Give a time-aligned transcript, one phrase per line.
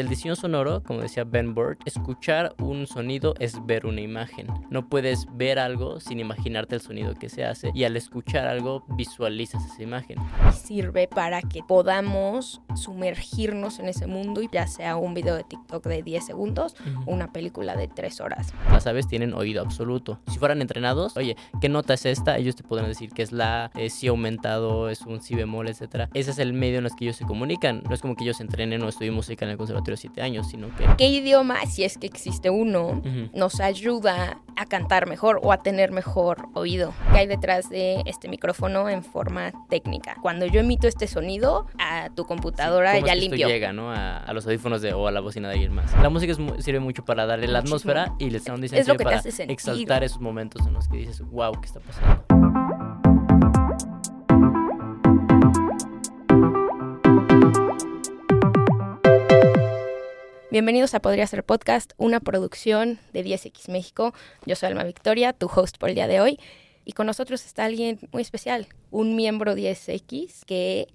[0.00, 4.46] El diseño sonoro, como decía Ben Burt, escuchar un sonido es ver una imagen.
[4.70, 8.84] No puedes ver algo sin imaginarte el sonido que se hace y al escuchar algo
[8.90, 10.18] visualizas esa imagen.
[10.52, 15.84] Sirve para que podamos sumergirnos en ese mundo y ya sea un video de TikTok
[15.86, 18.54] de 10 segundos o una película de 3 horas.
[18.70, 20.20] Las aves tienen oído absoluto.
[20.28, 22.36] Si fueran entrenados, oye, ¿qué nota es esta?
[22.36, 26.08] Ellos te podrán decir que es la, eh, si aumentado, es un si bemol, etc.
[26.14, 27.82] Ese es el medio en el que ellos se comunican.
[27.82, 30.74] No es como que ellos entrenen o estudien música en el conservatorio siete años, sino
[30.76, 30.86] que...
[30.96, 33.02] ¿Qué idioma, si es que existe uno,
[33.32, 36.92] nos ayuda a cantar mejor o a tener mejor oído?
[37.12, 40.16] ¿Qué hay detrás de este micrófono en forma técnica?
[40.20, 43.48] Cuando yo emito este sonido a tu computadora ya limpio.
[43.48, 43.92] llega, ¿no?
[43.92, 45.92] A, los audífonos de, o a la bocina de alguien más.
[46.02, 50.04] La música sirve mucho para darle la atmósfera y el sound design sirve para exaltar
[50.04, 52.37] esos momentos en los que dices, wow, ¿qué está pasando?
[60.50, 64.14] Bienvenidos a Podría Ser Podcast, una producción de 10X México.
[64.46, 66.38] Yo soy Alma Victoria, tu host por el día de hoy.
[66.86, 70.88] Y con nosotros está alguien muy especial, un miembro 10X que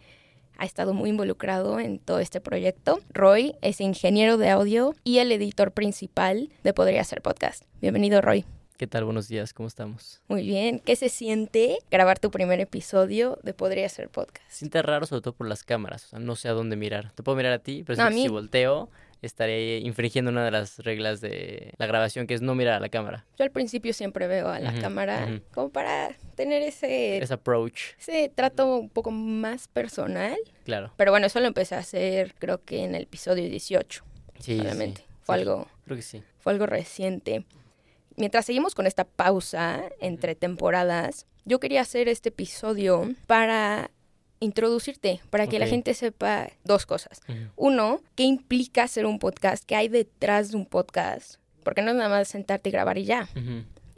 [0.58, 3.00] ha estado muy involucrado en todo este proyecto.
[3.12, 7.64] Roy es ingeniero de audio y el editor principal de Podría Ser Podcast.
[7.80, 8.46] Bienvenido, Roy.
[8.78, 9.04] ¿Qué tal?
[9.04, 10.20] Buenos días, ¿cómo estamos?
[10.30, 10.80] Muy bien.
[10.80, 14.50] ¿Qué se siente grabar tu primer episodio de Podría Ser Podcast?
[14.50, 16.06] Siente raro, sobre todo por las cámaras.
[16.06, 17.12] O sea, no sé a dónde mirar.
[17.12, 18.90] Te puedo mirar a ti, pero si volteo,
[19.24, 22.90] estaré infringiendo una de las reglas de la grabación, que es no mirar a la
[22.90, 23.26] cámara.
[23.38, 27.18] Yo al principio siempre veo a la cámara como para tener ese...
[27.18, 27.94] Ese approach.
[27.98, 30.38] Ese trato un poco más personal.
[30.66, 30.92] Claro.
[30.98, 34.04] Pero bueno, eso lo empecé a hacer creo que en el episodio 18.
[34.40, 35.06] Sí, obviamente.
[35.22, 35.68] Fue algo...
[35.86, 36.22] Creo que sí.
[36.40, 37.46] Fue algo reciente.
[38.18, 43.90] Mientras seguimos con esta pausa entre temporadas, yo quería hacer este episodio para
[44.44, 47.22] introducirte para que la gente sepa dos cosas.
[47.56, 49.64] Uno, ¿qué implica hacer un podcast?
[49.66, 51.36] ¿Qué hay detrás de un podcast?
[51.64, 53.30] Porque no es nada más sentarte y grabar y ya.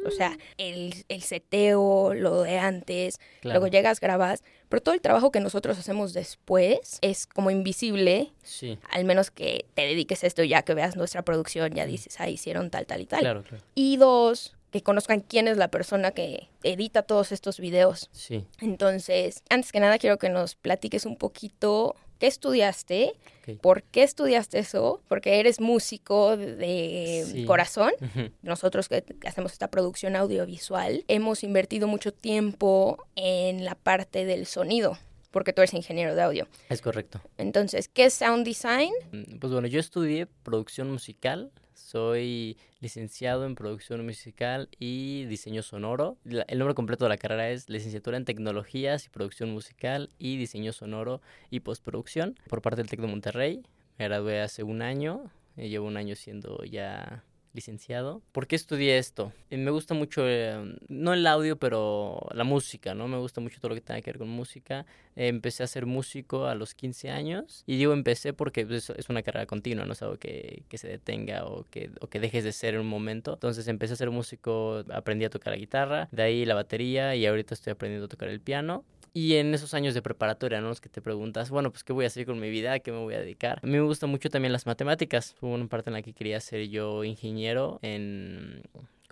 [0.06, 5.32] O sea, el, el, seteo, lo de antes, luego llegas, grabas, pero todo el trabajo
[5.32, 8.32] que nosotros hacemos después es como invisible.
[8.44, 8.78] Sí.
[8.92, 12.30] Al menos que te dediques a esto ya que veas nuestra producción, ya dices, ah,
[12.30, 13.22] hicieron tal, tal y tal.
[13.22, 13.64] Claro, claro.
[13.74, 18.10] Y dos, que conozcan quién es la persona que edita todos estos videos.
[18.12, 18.46] Sí.
[18.60, 23.14] Entonces, antes que nada quiero que nos platiques un poquito qué estudiaste,
[23.62, 27.94] por qué estudiaste eso, porque eres músico de corazón.
[28.42, 34.98] Nosotros que hacemos esta producción audiovisual hemos invertido mucho tiempo en la parte del sonido
[35.32, 36.48] porque tú eres ingeniero de audio.
[36.70, 37.20] Es correcto.
[37.38, 38.92] Entonces, ¿qué es sound design?
[39.12, 46.18] Mm, pues bueno, yo estudié producción musical soy licenciado en producción musical y diseño sonoro.
[46.26, 50.74] el nombre completo de la carrera es Licenciatura en Tecnologías y Producción Musical y Diseño
[50.74, 53.64] Sonoro y Postproducción por parte del TEC de Monterrey.
[53.98, 57.24] Me gradué hace un año, eh, llevo un año siendo ya
[57.56, 58.22] licenciado.
[58.32, 59.32] ¿Por qué estudié esto?
[59.50, 63.08] Eh, me gusta mucho, eh, no el audio, pero la música, ¿no?
[63.08, 64.86] Me gusta mucho todo lo que tenga que ver con música.
[65.16, 67.64] empecé a ser músico a los 15 años.
[67.66, 70.88] Y digo empecé porque pues, es una carrera continua, no es algo que, que se
[70.88, 73.34] detenga o que, o que dejes de ser en un momento.
[73.34, 77.26] Entonces empecé a ser músico, aprendí a tocar la guitarra, de ahí la batería y
[77.26, 78.84] ahorita estoy aprendiendo a tocar el piano.
[79.18, 80.68] Y en esos años de preparatoria, ¿no?
[80.68, 82.74] Los que te preguntas, bueno, pues, ¿qué voy a hacer con mi vida?
[82.74, 83.62] ¿A qué me voy a dedicar?
[83.64, 85.38] A mí me gustan mucho también las matemáticas.
[85.40, 88.62] Hubo una parte en la que quería ser yo ingeniero en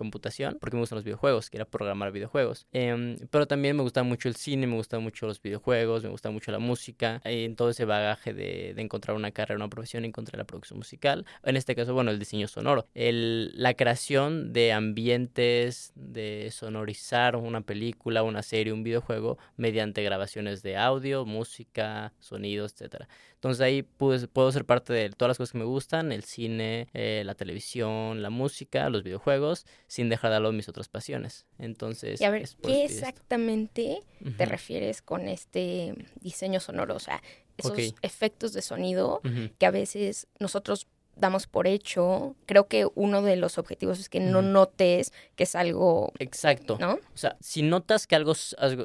[0.04, 2.66] computación, porque me gustan los videojuegos, quería programar videojuegos.
[2.72, 6.30] Em, pero también me gusta mucho el cine, me gustan mucho los videojuegos, me gusta
[6.30, 7.20] mucho la música.
[7.24, 11.24] En todo ese bagaje de, de, encontrar una carrera, una profesión, encontré la producción musical.
[11.42, 12.86] En este caso, bueno, el diseño sonoro.
[12.94, 20.62] El, la creación de ambientes, de sonorizar una película, una serie, un videojuego mediante grabaciones
[20.62, 23.08] de audio, música, sonidos, etcétera.
[23.44, 27.24] Entonces ahí puedo ser parte de todas las cosas que me gustan, el cine, eh,
[27.26, 31.44] la televisión, la música, los videojuegos, sin dejar de lado mis otras pasiones.
[31.58, 32.22] Entonces...
[32.22, 33.98] Y a ver, ¿qué exactamente
[34.38, 36.94] te refieres con este diseño sonoro?
[36.94, 37.22] O sea,
[37.58, 39.20] esos efectos de sonido
[39.58, 42.34] que a veces nosotros damos por hecho.
[42.46, 46.12] Creo que uno de los objetivos es que no notes que es algo.
[46.18, 46.76] Exacto.
[46.80, 46.94] ¿No?
[46.94, 48.34] O sea, si notas que algo.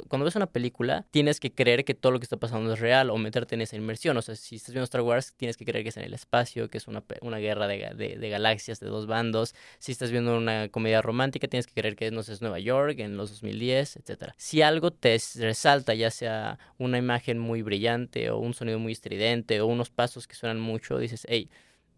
[0.07, 3.09] Cuando ves una película, tienes que creer que todo lo que está pasando es real
[3.09, 4.17] o meterte en esa inmersión.
[4.17, 6.69] O sea, si estás viendo Star Wars, tienes que creer que es en el espacio,
[6.69, 9.55] que es una, una guerra de, de, galaxias de dos bandos.
[9.79, 12.99] Si estás viendo una comedia romántica, tienes que creer que no sé, es Nueva York
[12.99, 14.33] en los 2010, etcétera.
[14.37, 19.61] Si algo te resalta, ya sea una imagen muy brillante o un sonido muy estridente
[19.61, 21.49] o unos pasos que suenan mucho, dices, hey,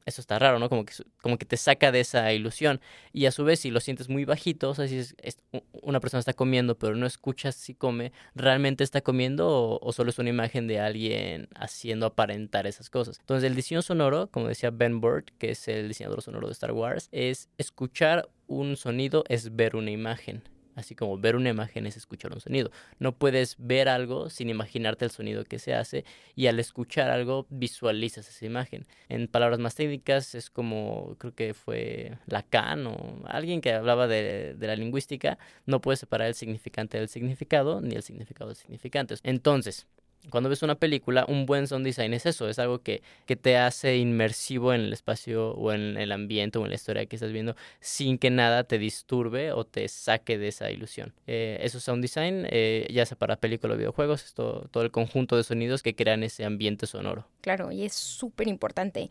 [0.05, 0.69] eso está raro, ¿no?
[0.69, 2.81] Como que, como que te saca de esa ilusión.
[3.13, 5.15] Y a su vez, si lo sientes muy bajito, o sea, si es,
[5.81, 10.09] una persona está comiendo, pero no escuchas si come, ¿realmente está comiendo o, o, solo
[10.09, 13.19] es una imagen de alguien haciendo aparentar esas cosas?
[13.19, 16.71] Entonces, el diseño sonoro, como decía Ben Bird, que es el diseñador sonoro de Star
[16.71, 20.43] Wars, es escuchar un sonido, es ver una imagen.
[20.75, 22.71] Así como ver una imagen es escuchar un sonido.
[22.99, 27.45] No puedes ver algo sin imaginarte el sonido que se hace y al escuchar algo
[27.49, 28.87] visualizas esa imagen.
[29.09, 34.55] En palabras más técnicas es como, creo que fue Lacan o alguien que hablaba de,
[34.55, 39.15] de la lingüística, no puedes separar el significante del significado ni el significado del significante.
[39.23, 39.87] Entonces,
[40.29, 43.57] cuando ves una película, un buen sound design es eso, es algo que, que, te
[43.57, 47.31] hace inmersivo en el espacio o en el ambiente o en la historia que estás
[47.31, 51.13] viendo sin que nada te disturbe o te saque de esa ilusión.
[51.27, 54.91] Eh, eso es sound design, eh, ya sea para películas o videojuegos, es todo, el
[54.91, 57.27] conjunto de sonidos que crean ese ambiente sonoro.
[57.41, 59.09] Claro, y es súper importante,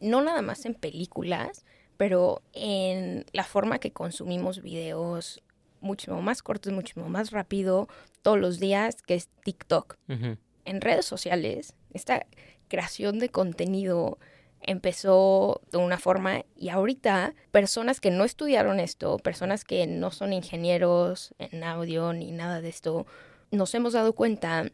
[0.00, 1.64] no nada más en películas,
[1.96, 5.42] pero en la forma que consumimos videos,
[5.80, 7.88] muchísimo más cortos, muchísimo más rápido
[8.22, 9.96] todos los días, que es TikTok.
[10.64, 12.26] En redes sociales, esta
[12.68, 14.18] creación de contenido
[14.62, 20.32] empezó de una forma y ahorita personas que no estudiaron esto, personas que no son
[20.32, 23.06] ingenieros en audio ni nada de esto,
[23.50, 24.70] nos hemos dado cuenta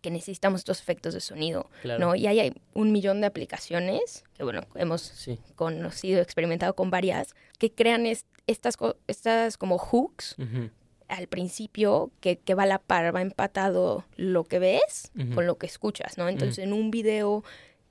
[0.00, 1.68] que necesitamos estos efectos de sonido,
[1.98, 2.14] ¿no?
[2.14, 8.06] Y hay, un millón de aplicaciones, que bueno, hemos conocido, experimentado con varias, que crean
[8.50, 8.76] estas,
[9.06, 10.36] estas como hooks
[11.08, 15.58] al principio que, que, va a la par, va empatado lo que ves con lo
[15.58, 16.28] que escuchas, ¿no?
[16.28, 17.42] Entonces, en un video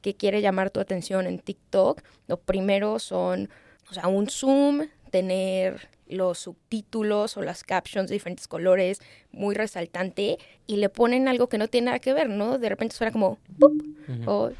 [0.01, 3.49] que quiere llamar tu atención en TikTok, lo primero son,
[3.89, 9.01] o sea, un zoom, tener los subtítulos o las captions de diferentes colores,
[9.31, 12.57] muy resaltante, y le ponen algo que no tiene nada que ver, ¿no?
[12.57, 13.37] De repente suena como
[14.25, 14.51] o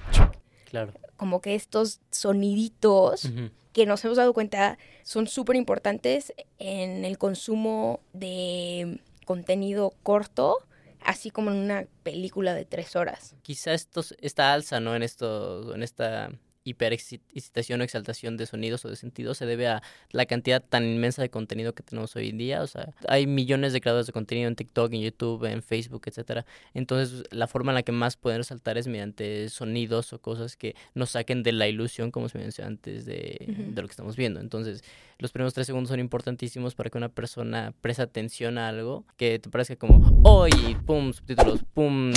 [0.66, 0.94] Claro.
[1.19, 3.30] Como que estos soniditos
[3.74, 10.57] que nos hemos dado cuenta son súper importantes en el consumo de contenido corto,
[11.01, 13.36] así como en una película de tres horas.
[13.42, 14.95] Quizá esto, esta alza, ¿no?
[14.95, 16.31] En esto, en esta
[16.69, 19.81] hiperexcitación o exaltación de sonidos o de sentidos se debe a
[20.12, 22.62] la cantidad tan inmensa de contenido que tenemos hoy en día.
[22.62, 26.45] O sea, hay millones de creadores de contenido en TikTok, en YouTube, en Facebook, etcétera.
[26.74, 30.75] Entonces, la forma en la que más pueden resaltar es mediante sonidos o cosas que
[30.94, 34.39] nos saquen de la ilusión, como se mencionó antes, de, de lo que estamos viendo.
[34.39, 34.83] Entonces,
[35.19, 39.38] los primeros tres segundos son importantísimos para que una persona preste atención a algo que
[39.38, 40.51] te parezca como, ¡Oy!
[40.86, 41.13] ¡Pum!
[41.13, 42.12] Subtítulos, ¡pum!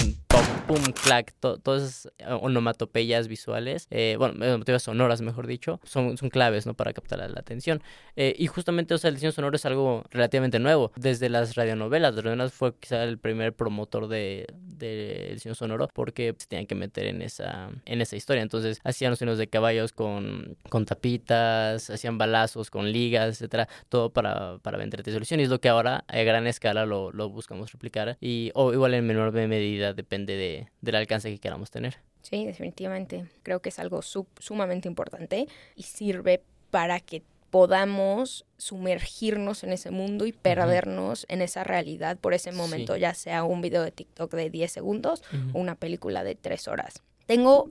[0.67, 6.31] pum, clac, todas esas eh, onomatopeyas visuales, eh, bueno, onomatopeyas sonoras, mejor dicho, son, son
[6.31, 6.75] claves, ¿no?
[6.75, 7.83] Para captar la, atención.
[8.17, 10.93] Eh, y justamente, o sea, el diseño sonoro es algo relativamente nuevo.
[10.97, 16.35] Desde las radionovelas, las radionovelas fue quizá el primer promotor de, de diseño sonoro porque
[16.39, 18.43] se tenían que meter en esa, en esa historia.
[18.43, 24.11] Entonces, hacían los sonidos de caballos con, con tapitas, hacían balazos con ligas, etcétera, todo
[24.11, 25.41] para, para vender solución.
[25.41, 28.17] Y es lo que ahora a gran escala lo, lo buscamos replicar.
[28.21, 31.99] Y o igual en menor medida depende de, del alcance que queramos tener.
[32.23, 33.27] Sí, definitivamente.
[33.43, 40.25] Creo que es algo sumamente importante y sirve para que podamos sumergirnos en ese mundo
[40.25, 44.49] y perdernos en esa realidad por ese momento, ya sea un video de TikTok de
[44.49, 45.23] 10 segundos
[45.53, 47.03] o una película de 3 horas.
[47.27, 47.71] Tengo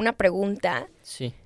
[0.00, 0.88] una pregunta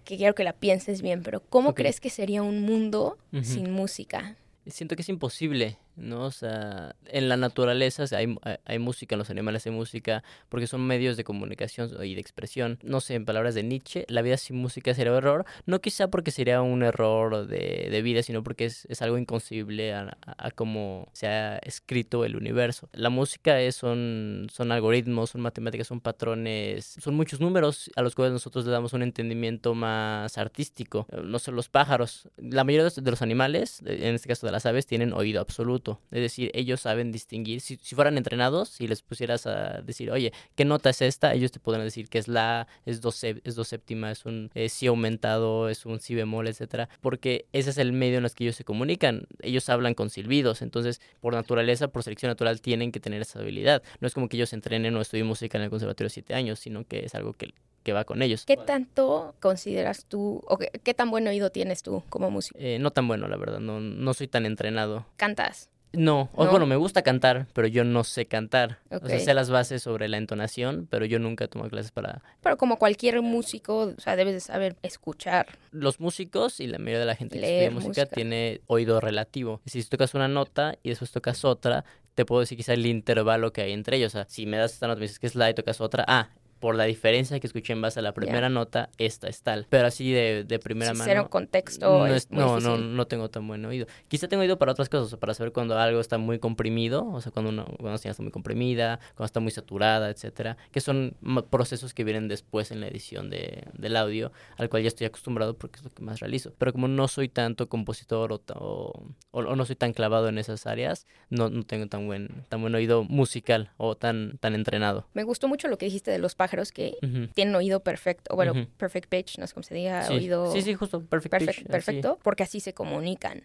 [0.04, 4.36] que quiero que la pienses bien, pero ¿cómo crees que sería un mundo sin música?
[4.66, 5.76] Siento que es imposible.
[5.96, 6.24] ¿No?
[6.26, 10.86] O sea, en la naturaleza hay, hay, música, en los animales hay música, porque son
[10.86, 12.78] medios de comunicación y de expresión.
[12.82, 16.08] No sé, en palabras de Nietzsche, la vida sin música sería un error, no quizá
[16.08, 20.50] porque sería un error de, de vida, sino porque es, es algo inconcebible a, a,
[20.50, 22.88] cómo se ha escrito el universo.
[22.92, 28.14] La música es, son, son algoritmos, son matemáticas, son patrones, son muchos números a los
[28.14, 31.06] cuales nosotros le damos un entendimiento más artístico.
[31.22, 32.28] No son los pájaros.
[32.36, 36.20] La mayoría de los animales, en este caso de las aves, tienen oído absoluto es
[36.20, 37.60] decir, ellos saben distinguir.
[37.60, 41.32] Si, fueran entrenados, si les pusieras a decir, oye, ¿qué nota es esta?
[41.34, 44.86] Ellos te podrán decir que es la, es dos, es dos séptima, es un si
[44.86, 46.88] aumentado, es un si bemol, etcétera.
[47.00, 49.26] Porque ese es el medio en el que ellos se comunican.
[49.40, 50.62] Ellos hablan con silbidos.
[50.62, 53.82] Entonces, por naturaleza, por selección natural, tienen que tener esa habilidad.
[54.00, 56.84] No es como que ellos entrenen o estudien música en el conservatorio siete años, sino
[56.84, 58.44] que es algo que que va con ellos.
[58.44, 62.58] ¿Qué tanto consideras tú, o qué, tan buen oído tienes tú como músico?
[62.58, 65.06] Eh, no tan bueno, la verdad, no, no soy tan entrenado.
[65.16, 65.70] ¿Cantas?
[65.96, 68.78] No, bueno, me gusta cantar, pero yo no sé cantar.
[68.90, 72.22] O sea, sé las bases sobre la entonación, pero yo nunca tomo clases para...
[72.42, 75.46] Pero como cualquier músico, o sea, debes de saber escuchar.
[75.70, 79.60] Los músicos y la mayoría de la gente que estudia música, tiene oído relativo.
[79.66, 81.84] Si tocas una nota y después tocas otra,
[82.14, 84.14] te puedo decir quizá el intervalo que hay entre ellos.
[84.14, 85.80] O sea, si me das esta nota y me dices que es la y tocas
[85.80, 86.28] otra, ah,
[86.64, 89.66] por la diferencia que escuché en base a la primera nota, esta es tal.
[89.68, 91.10] Pero así de, de primera Sí, mano.
[91.10, 91.86] cero contexto.
[91.98, 93.86] No, es es- muy no, no, no tengo tan buen oído.
[94.08, 97.06] Quizá tengo oído para otras cosas, o sea, para saber cuando algo está muy comprimido,
[97.06, 100.56] o sea, cuando una, cuando una señal está muy comprimida, cuando está muy saturada, etcétera,
[100.72, 101.14] que son
[101.50, 105.58] procesos que vienen después en la edición de, del audio, al cual ya estoy acostumbrado
[105.58, 106.54] porque es lo que más realizo.
[106.56, 110.66] Pero como no soy tanto compositor o, o- o no soy tan clavado en esas
[110.66, 115.06] áreas, no, no tengo tan buen, tan buen oído musical o tan, tan entrenado.
[115.12, 116.96] Me gustó mucho lo que dijiste de los pájaros que
[117.34, 118.34] tienen oído perfecto.
[118.34, 120.14] Bueno, perfect pitch, no sé cómo se diga, Sí.
[120.14, 121.68] oído sí, sí, justo, perfect perfect- pitch, así.
[121.72, 123.44] perfecto, porque así se comunican.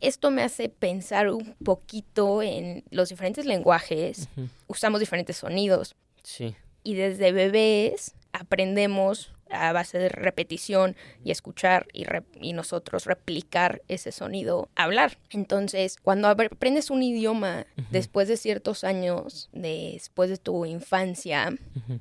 [0.00, 4.28] Esto me hace pensar un poquito en los diferentes lenguajes.
[4.66, 5.94] Usamos diferentes sonidos
[6.24, 13.04] Sí, y desde bebés aprendemos a base de repetición y escuchar y, re- y nosotros
[13.04, 15.18] replicar ese sonido, hablar.
[15.30, 21.52] Entonces, cuando apre- aprendes un idioma después de ciertos años, después de tu infancia,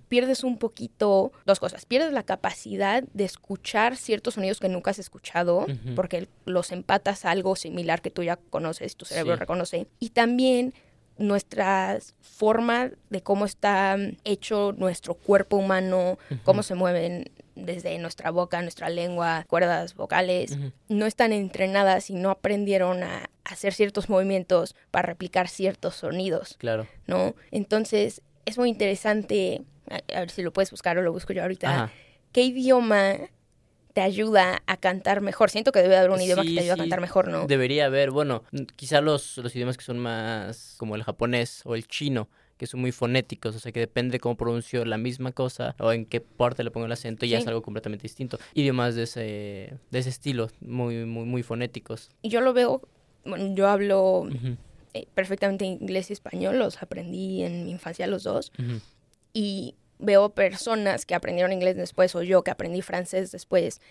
[0.08, 1.86] pierdes un poquito dos cosas.
[1.86, 5.66] Pierdes la capacidad de escuchar ciertos sonidos que nunca has escuchado,
[5.96, 9.40] porque los empatas a algo similar que tú ya conoces, tu cerebro Sí.
[9.40, 9.88] reconoce.
[10.00, 10.74] Y también
[11.18, 18.62] nuestra forma de cómo está hecho nuestro cuerpo humano, cómo se mueven desde nuestra boca,
[18.62, 20.58] nuestra lengua, cuerdas vocales,
[20.90, 26.56] no están entrenadas y no aprendieron a hacer ciertos movimientos para replicar ciertos sonidos.
[26.58, 26.88] claro.
[27.08, 27.36] ¿no?
[27.52, 31.42] Entonces, es muy interesante, a, a ver si lo puedes buscar o lo busco yo
[31.42, 31.92] ahorita, Ajá.
[32.32, 33.18] ¿qué idioma
[33.94, 35.50] te ayuda a cantar mejor?
[35.50, 37.46] Siento que debe haber un idioma que te ayude a cantar mejor, ¿no?
[37.48, 38.44] Debería haber, bueno,
[38.76, 42.30] quizá los, los idiomas que son más como el japonés o el chino,
[42.62, 45.92] que son muy fonéticos, o sea que depende de cómo pronuncio la misma cosa o
[45.92, 47.42] en qué parte le pongo el acento, ya Sí.
[47.42, 48.38] es algo completamente distinto.
[48.54, 52.12] Idiomas de ese, de ese estilo, muy, muy, muy fonéticos.
[52.22, 52.84] Y yo lo veo,
[53.26, 54.58] bueno, yo hablo Ujú,
[54.94, 58.80] eh, perfectamente inglés y español, los aprendí en mi infancia los dos, ujú,
[59.34, 63.82] y veo personas que aprendieron inglés después o yo que aprendí francés después.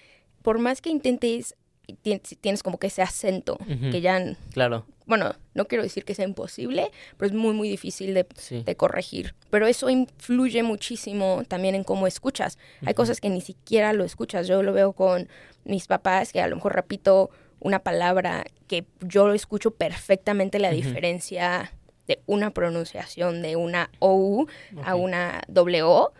[0.43, 1.57] Por más que intentes,
[2.05, 3.91] tien- tienes como que ese acento Ujú.
[3.91, 8.15] que ya, Claro, bueno, no quiero decir que sea imposible, pero es muy, muy difícil
[8.15, 8.63] de sí.
[8.65, 9.35] de corregir.
[9.51, 12.57] Pero eso influye muchísimo también en cómo escuchas.
[12.87, 14.47] Hay cosas que ni siquiera lo escuchas.
[14.49, 15.29] Yo lo veo con
[15.65, 21.73] mis papás, que a lo mejor repito una palabra que yo escucho perfectamente la diferencia
[22.07, 24.47] de una pronunciación de una O
[24.83, 25.01] a Ok.
[25.03, 26.13] una doble O.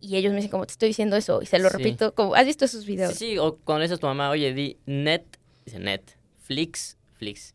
[0.00, 1.42] Y ellos me dicen, como te estoy diciendo eso.
[1.42, 1.76] Y se lo Sí.
[1.76, 3.12] repito, como, ¿has visto esos videos?
[3.14, 5.24] Sí, sí, o cuando le dices a tu mamá, oye, di net,
[5.64, 6.02] dice net,
[6.40, 7.54] flix, flix,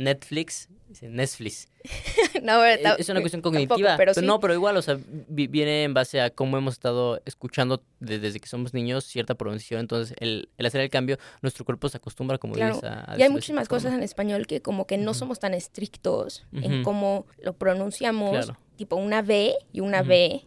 [0.00, 1.68] Netflix, dice Netflix.
[2.42, 3.76] no, a ver, Es- una cuestión cognitiva.
[3.76, 4.22] pero pero sí.
[4.24, 8.18] No, pero igual, o sea, vi- viene en base a cómo hemos estado escuchando de-
[8.18, 9.80] desde que somos niños cierta pronunciación.
[9.80, 13.18] Entonces, el, el hacer el cambio, nuestro cuerpo se acostumbra, como Claro, dices, a, a
[13.18, 17.26] Y hay muchísimas cosas en español que como que no somos tan estrictos en cómo
[17.42, 18.30] lo pronunciamos.
[18.30, 18.56] Claro.
[18.76, 20.08] Tipo una B y una Ujú.
[20.08, 20.44] B,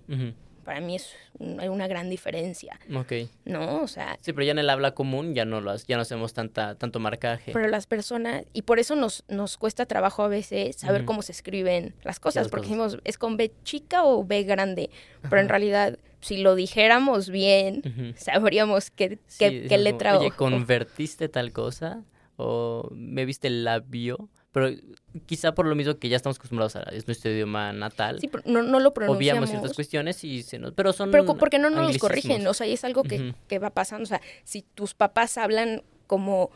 [0.63, 3.13] para mí es un- hay una gran diferencia, Ok.
[3.45, 3.81] ¿no?
[3.81, 6.33] O sea, Sí, pero ya en el habla común ya no lo ya no hacemos
[6.33, 7.51] tanta, tanto marcaje.
[7.51, 11.31] pero las personas, y por eso nos, nos cuesta trabajo a veces saber cómo se
[11.33, 12.91] escriben las cosas, las porque cosas.
[12.93, 14.89] decimos, ¿es con B chica o B grande?
[15.21, 20.31] Pero en realidad, si lo dijéramos bien, sabríamos qué, Sí, qué, decimos qué letra Oye,
[20.31, 22.03] ¿convertiste tal cosa?
[22.37, 24.29] ¿O me viste el labio?
[24.53, 24.69] Pero
[25.25, 26.83] quizá por lo mismo que ya estamos acostumbrados a...
[26.83, 28.19] Es nuestro idioma natal.
[28.21, 29.49] Sí, pero no, no lo obviamos pronunciamos.
[29.49, 30.73] ciertas cuestiones y se nos...
[30.73, 33.71] Pero son Pero porque no nos corrigen, o sea, y es algo que, que va
[33.71, 34.03] pasando.
[34.03, 36.51] O sea, si tus papás hablan como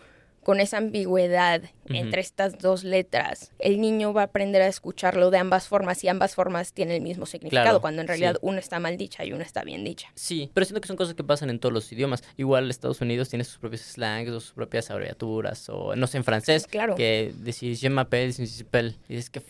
[0.48, 5.38] con esa ambigüedad entre estas dos letras, el niño va a aprender a escucharlo de
[5.40, 8.40] ambas formas y ambas formas tienen el mismo significado, Claro, cuando en realidad sí.
[8.44, 10.08] una está mal dicha y una está bien dicha.
[10.16, 12.24] Sí, pero siento que son cosas que pasan en todos los idiomas.
[12.38, 16.24] Igual Estados Unidos tiene sus propios slangs o sus propias abreviaturas, o no sé, en
[16.24, 16.96] francés, Claro.
[16.96, 19.42] que decís je m'appelle, je m'appelle", y dices, ¿qué,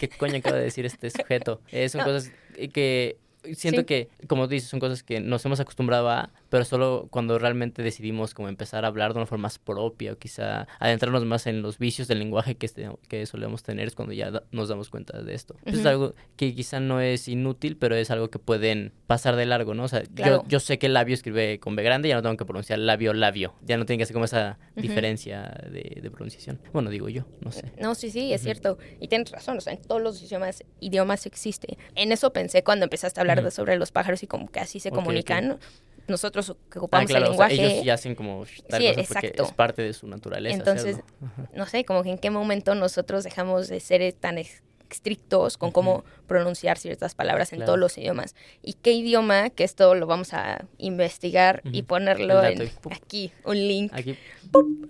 [0.00, 1.60] ¿qué coño acaba de decir este sujeto?
[1.70, 2.06] Eh, son No.
[2.06, 2.32] cosas
[2.72, 3.18] que
[3.54, 3.86] siento Sí.
[3.86, 8.34] que, como dices, son cosas que nos hemos acostumbrado a, pero solo cuando realmente decidimos
[8.34, 11.78] como empezar a hablar de una forma más propia o quizá adentrarnos más en los
[11.78, 15.22] vicios del lenguaje que, este, que solemos tener es cuando ya da- nos damos cuenta
[15.22, 15.54] de esto.
[15.62, 15.88] Pues Es Ujú.
[15.88, 19.84] algo que quizá no es inútil, pero es algo que pueden pasar de largo, ¿no?
[19.84, 20.42] O sea, Claro.
[20.42, 23.12] yo, yo sé que labio escribe con B grande, ya no tengo que pronunciar labio,
[23.14, 23.54] labio.
[23.62, 24.82] Ya no tiene que hacer como esa Ujú.
[24.82, 26.60] diferencia de, de pronunciación.
[26.72, 27.72] Bueno, digo yo, no sé.
[27.80, 28.44] No, sí, sí, es Ujú.
[28.44, 28.78] cierto.
[29.00, 31.78] Y tienes razón, o sea, en todos los idiomas, idiomas existe.
[31.94, 34.80] En eso pensé cuando empezaste a hablar De sobre los pájaros y como que así
[34.80, 34.98] se Ok, ok.
[35.02, 35.58] comunican.
[36.08, 37.68] Nosotros que Ah, ocupamos claro, el o sea, lenguaje.
[37.76, 40.56] ellos ya hacen como tal Sí, cosa porque es parte de su naturaleza.
[40.56, 41.48] Entonces, hacerlo.
[41.54, 46.04] No sé, como que en qué momento nosotros dejamos de ser tan estrictos con cómo
[46.26, 47.66] pronunciar ciertas palabras en Claro.
[47.68, 48.34] todos los idiomas.
[48.62, 51.86] Y qué idioma, que esto lo vamos a investigar y Ujú.
[51.86, 53.92] ponerlo El dato en y aquí, un link.
[53.94, 54.16] Aquí,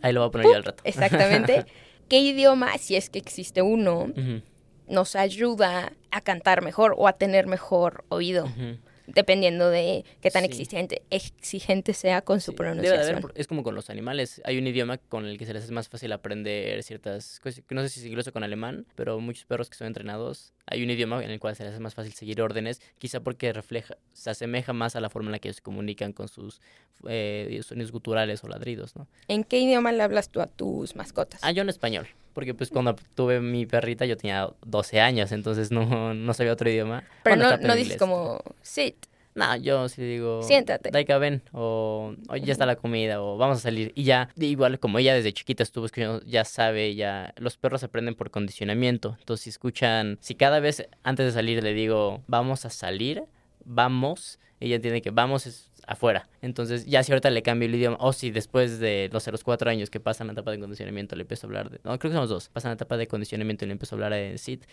[0.02, 0.82] ahí lo voy a poner yo al rato.
[0.87, 1.66] Exactamente.
[2.09, 4.42] ¿Qué idioma, si es que existe uno, Ujú,
[4.90, 8.47] nos ayuda a cantar mejor o a tener mejor oído?
[9.14, 13.32] dependiendo de qué tan exigente, exigente sea con su pronunciación.
[13.35, 14.40] es como con los animales.
[14.44, 17.62] Hay un idioma con el que se les es más fácil aprender ciertas cosas.
[17.70, 20.90] No sé si es incluso con alemán, pero muchos perros que son entrenados, hay un
[20.90, 24.30] idioma en el cual se les hace más fácil seguir órdenes, quizá porque refleja, se
[24.30, 26.61] asemeja más a la forma en la que ellos se comunican con sus
[27.09, 29.06] eh, sonidos guturales o ladridos, ¿no?
[29.28, 31.40] ¿En qué idioma le hablas tú a tus mascotas?
[31.42, 32.09] Ah, yo en español.
[32.40, 36.70] Porque pues cuando tuve mi perrita yo tenía 12 años, entonces no, no sabía otro
[36.70, 37.04] idioma.
[37.23, 38.97] Pero no, no dices como sit.
[39.35, 40.42] No, yo sí digo.
[40.42, 40.90] Siéntate.
[40.90, 41.42] Daika, ven.
[41.52, 43.20] O, ya está la comida.
[43.20, 43.92] O vamos a salir.
[43.94, 47.35] Y ya, igual como ella desde chiquita estuvo escuchando, ya sabe, ya.
[47.37, 49.18] Los perros aprenden por condicionamiento.
[49.18, 50.16] Entonces, si escuchan.
[50.23, 53.25] Si cada vez antes de salir le digo, vamos a salir,
[53.66, 54.38] vamos.
[54.61, 56.28] Ella entiende que vamos es afuera.
[56.42, 59.70] Entonces, ya si ahorita le cambio el idioma, o si después de, los los cuatro
[59.70, 61.80] años que pasan la etapa de condicionamiento le empiezo a hablar de.
[61.84, 62.49] No, creo que son los dos.
[62.49, 64.64] Pasan la etapa de condicionamiento y le empiezo a hablar de SIT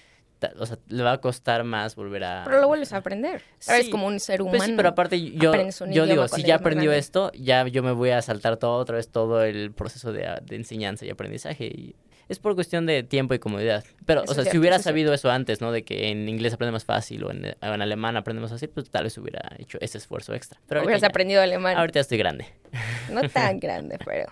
[0.59, 2.43] o sea, le va a costar más volver a...
[2.45, 3.41] Pero lo vuelves a aprender.
[3.59, 4.57] es como un ser humano.
[4.57, 5.51] Pues sí, pero aparte yo,
[5.89, 9.09] yo digo, si ya aprendió esto, ya yo me voy a saltar todo otra vez
[9.09, 11.65] todo el proceso de, de enseñanza y aprendizaje.
[11.65, 11.95] Y
[12.29, 13.83] es por cuestión de tiempo y comodidad.
[14.05, 15.71] Pero, o sea, si hubiera sabido eso antes, ¿no?
[15.71, 18.89] De que en inglés aprende más fácil o en, en alemán aprende más fácil, pues
[18.89, 20.59] tal vez hubiera hecho ese esfuerzo extra.
[20.67, 21.77] Pero hubieras aprendido alemán.
[21.77, 22.47] Ahorita estoy grande.
[23.11, 24.31] No tan grande, pero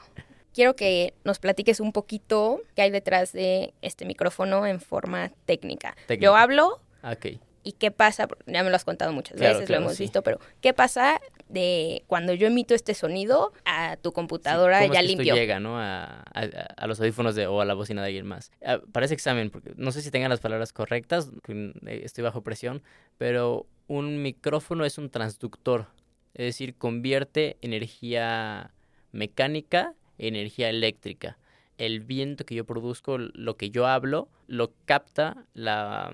[0.54, 5.96] quiero que nos platiques un poquito qué hay detrás de este micrófono en forma técnica.
[6.20, 6.80] Yo hablo.
[7.04, 7.40] Okay.
[7.64, 8.28] ¿Y qué pasa?
[8.46, 12.34] Ya me lo has contado muchas veces, lo hemos visto, pero ¿qué pasa de cuando
[12.34, 15.36] yo emito este sonido a tu computadora ya es que limpio?
[15.36, 15.80] llega, ¿no?
[15.80, 18.52] A, a, los audífonos de, o a la bocina de alguien más.
[18.66, 22.42] Ah, para ese examen, porque no sé si tengan las palabras correctas, eh, estoy bajo
[22.42, 22.82] presión,
[23.18, 25.88] pero un micrófono es un transductor,
[26.34, 28.72] es decir, convierte energía
[29.12, 31.38] mecánica energía eléctrica.
[31.78, 36.14] El viento que yo produzco, lo que yo hablo, lo capta la,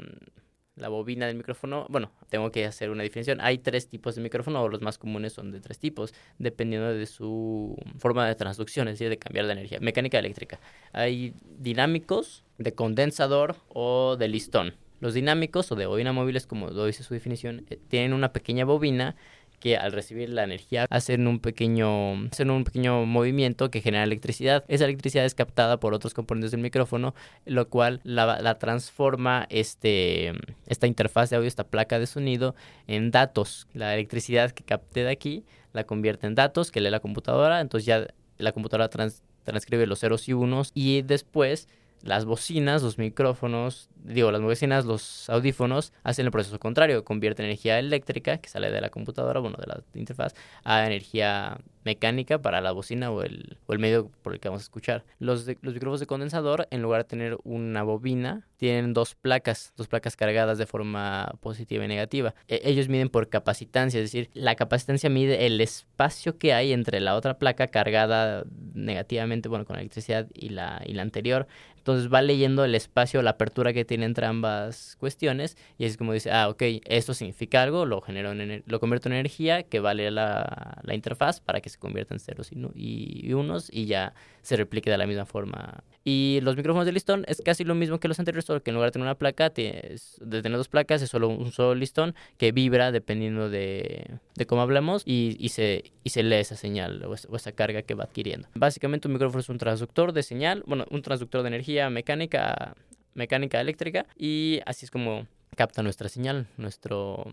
[0.82, 1.86] la bobina del micrófono.
[1.90, 3.40] Bueno, tengo que hacer una definición.
[3.40, 7.06] Hay tres tipos de micrófono, o los más comunes son de tres tipos, dependiendo de
[7.06, 9.80] su forma de transducción, es decir, de cambiar la energía.
[9.80, 10.60] Mecánica eléctrica.
[10.92, 14.74] Hay dinámicos, de condensador o de listón.
[15.00, 19.16] Los dinámicos o de bobina móviles, como dice su definición, eh, tienen una pequeña bobina
[19.62, 24.66] que al recibir la energía hacen un pequeño, hacen un pequeño movimiento que genera electricidad.
[24.68, 27.16] Esa electricidad es captada por otros componentes del micrófono,
[27.46, 30.34] lo cual la, transforma este,
[30.68, 32.56] esta interfaz de audio, esta placa de sonido,
[32.88, 33.68] en datos.
[33.74, 37.86] La electricidad que capte de aquí la convierte en datos que lee la computadora, entonces
[37.86, 41.70] ya la computadora transcribe los ceros y unos y después
[42.02, 47.80] las bocinas, los micrófonos, digo, las bocinas, los audífonos hacen el proceso contrario, convierten energía
[47.80, 50.34] eléctrica que sale de la computadora, bueno, de la interfaz,
[50.64, 54.62] a energía mecánica para la bocina o el, o el medio por el que vamos
[54.62, 55.04] a escuchar.
[55.20, 59.88] Los, los micrófonos de condensador, en lugar de tener una bobina, tienen dos placas, dos
[59.88, 62.36] placas cargadas de forma positiva y negativa.
[62.48, 67.00] E, ellos miden por capacitancia, es decir, la capacitancia mide el espacio que hay entre
[67.00, 71.48] la otra placa cargada negativamente, bueno, con electricidad y la, y la anterior.
[71.78, 76.32] Entonces va leyendo el espacio, la apertura que tiene ambas cuestiones y es como dice,
[76.32, 80.80] ah, ok, esto significa algo, lo genero en, lo convierto en energía que vale la,
[80.84, 84.98] la interfaz para que se convierta en ceros y, unos y ya se replique de
[84.98, 85.84] la misma forma.
[86.06, 88.76] Y los micrófonos de listón es casi lo mismo que los anteriores, solo que en
[88.76, 92.54] lugar de tener una placa, de tener dos placas, es solo un solo listón que
[92.54, 97.36] vibra dependiendo de, de cómo hablamos y, y, se, y se lee esa señal o
[97.36, 98.48] esa carga que va adquiriendo.
[98.56, 102.76] Básicamente un micrófono es un transductor de señal, bueno, un transductor de energía mecánica
[103.14, 107.26] mecánica eléctrica y así es como capta nuestra señal, nuestro,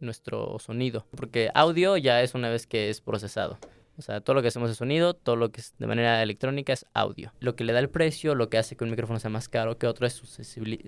[0.00, 1.06] nuestro sonido.
[1.16, 3.58] Porque audio ya es una vez que es procesado.
[4.02, 6.72] O sea, todo lo que hacemos es sonido, todo lo que es de manera electrónica
[6.72, 7.32] es audio.
[7.38, 9.78] Lo que le da el precio, lo que hace que un micrófono sea más caro
[9.78, 10.20] que otro es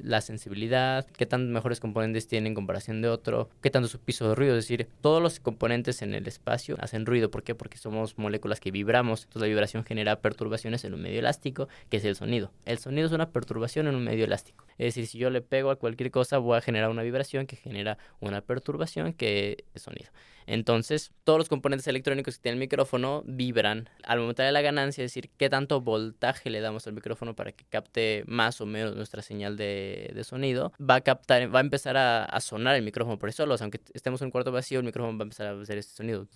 [0.02, 4.28] la sensibilidad, qué tan mejores componentes tiene en comparación de otro, qué tanto su piso
[4.28, 4.56] de ruido.
[4.56, 7.30] Es decir, todos los componentes en el espacio hacen ruido.
[7.30, 7.54] ¿Por qué?
[7.54, 9.22] Porque somos moléculas que vibramos.
[9.22, 12.50] Entonces la vibración genera perturbaciones en un medio elástico, que es el sonido.
[12.64, 14.64] El sonido es una perturbación en un medio elástico.
[14.76, 17.54] Es decir, si yo le pego a cualquier cosa, voy a generar una vibración que
[17.54, 20.10] genera una perturbación que es sonido.
[20.46, 23.88] Entonces, todos los componentes electrónicos que tiene el micrófono vibran.
[24.04, 27.52] Al momento de la ganancia, es decir, qué tanto voltaje le damos al micrófono para
[27.52, 31.96] que capte más o menos nuestra señal de, sonido, va a captar, va a empezar
[31.96, 35.16] a, sonar el micrófono por sí solo, aunque estemos en un cuarto vacío, el micrófono
[35.16, 36.26] va a empezar a hacer este sonido,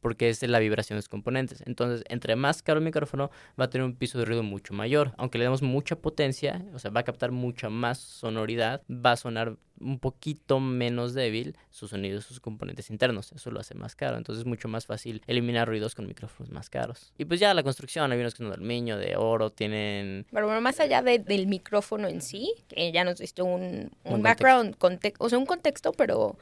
[0.00, 1.62] porque es la vibración de los componentes.
[1.66, 5.12] Entonces, entre más caro el micrófono, va a tener un piso de ruido mucho mayor,
[5.16, 9.16] aunque le demos mucha potencia, o sea, va a captar mucha más sonoridad, va a
[9.16, 13.32] sonar un poquito menos débil su sonido, sus componentes internos.
[13.32, 14.16] Eso lo hace más caro.
[14.16, 17.12] Entonces es mucho más fácil eliminar ruidos con micrófonos más caros.
[17.18, 20.26] Y pues ya la construcción, hay unos que son de aluminio, de oro, tienen...
[20.32, 24.76] Pero bueno, más allá del micrófono en sí, que ya nos diste un, un background,
[25.18, 26.36] o sea, un contexto, pero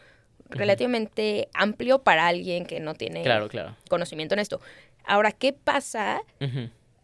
[0.48, 3.76] relativamente amplio para alguien que no tiene Claro, claro.
[3.88, 4.60] conocimiento en esto.
[5.04, 6.20] Ahora, ¿qué pasa.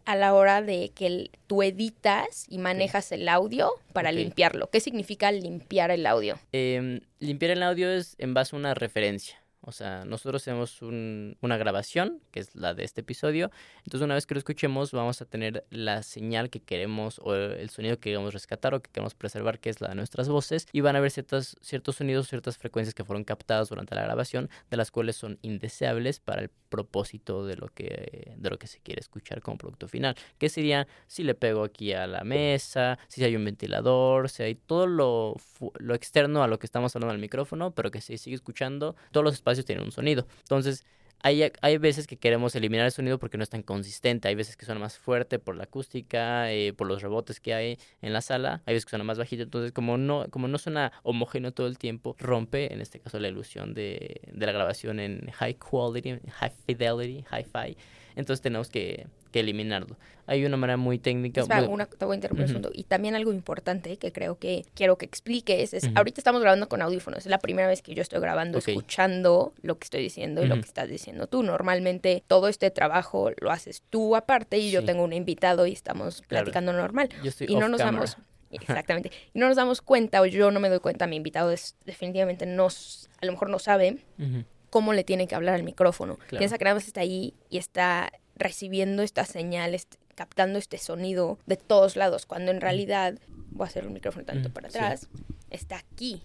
[0.05, 4.69] A la hora de que tú editas y manejas el audio para limpiarlo?
[4.69, 6.39] ¿Qué significa limpiar el audio?
[6.51, 9.42] Em, limpiar el audio es en base a una referencia.
[9.65, 13.49] O sea, nosotros tenemos un- una grabación, que es la de este episodio.
[13.85, 17.69] Entonces, una vez que lo escuchemos, vamos a tener la señal que queremos o el
[17.69, 20.67] sonido que queremos rescatar o que queremos preservar, que es la de nuestras voces.
[20.73, 24.49] Y van a haber ciertas, ciertos sonidos, ciertas frecuencias que fueron captadas durante la grabación,
[24.69, 28.79] de las cuales son indeseables para el propósito de lo que, de lo que se
[28.79, 30.15] quiere escuchar como producto final.
[30.39, 34.55] Que sería si le pego aquí a la mesa, si hay un ventilador, si hay
[34.55, 35.35] todo lo,
[35.77, 39.23] lo externo a lo que estamos hablando al micrófono, pero que se sigue escuchando, todos
[39.23, 40.25] los espacios tienen un sonido.
[40.39, 40.83] Entonces,
[41.25, 44.27] hay, hay veces que queremos eliminar el sonido porque no es tan consistente.
[44.27, 47.79] Hay veces que suena más fuerte por la acústica, eh, por los rebotes que hay
[48.01, 48.61] en la sala.
[48.65, 49.43] Hay veces que suena más bajito.
[49.43, 53.29] Entonces, como no, como no suena homogéneo todo el tiempo, rompe, en este caso, la
[53.29, 57.77] ilusión de, de la grabación en high quality, high fidelity, hi-fi.
[58.15, 59.97] Entonces tenemos que, que eliminarlo.
[60.25, 61.41] Hay una manera muy técnica.
[61.41, 62.59] Espera, bueno, una- te voy a interrumpir un Ujú.
[62.61, 62.71] segundo.
[62.73, 66.81] Y también algo importante que creo que quiero que expliques es, ahorita estamos grabando con
[66.81, 70.47] audífonos, es la primera vez que yo estoy grabando escuchando lo que estoy diciendo y
[70.47, 71.43] lo que estás diciendo tú.
[71.43, 76.21] Normalmente todo este trabajo lo haces tú aparte y yo tengo un invitado y estamos
[76.21, 76.45] Claro.
[76.45, 77.09] platicando normal.
[77.23, 77.97] yo estoy Y no nos camera.
[77.97, 78.17] damos...
[78.51, 79.11] Exactamente.
[79.33, 82.45] Y no nos damos cuenta, o yo no me doy cuenta, mi invitado es, definitivamente
[82.45, 84.43] no, a lo mejor no sabe Ujú.
[84.73, 86.15] Cómo le tiene que hablar al micrófono.
[86.17, 86.39] Claro.
[86.39, 89.79] Piensa que nada más está ahí y está recibiendo esta señal,
[90.15, 93.19] captando este sonido de todos lados, cuando en realidad,
[93.51, 94.77] voy a hacer el micrófono tanto Mm, para sí.
[94.79, 95.09] atrás,
[95.51, 96.23] está aquí.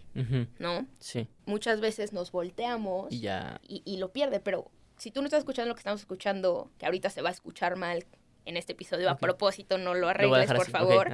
[0.58, 0.86] ¿no?
[0.98, 1.28] Sí.
[1.44, 3.60] Muchas veces nos volteamos Y ya.
[3.68, 6.86] y, y lo pierde, pero si tú no estás escuchando lo que estamos escuchando, que
[6.86, 8.06] ahorita se va a escuchar mal
[8.46, 11.10] en este episodio, a propósito, no lo arregles, por así, favor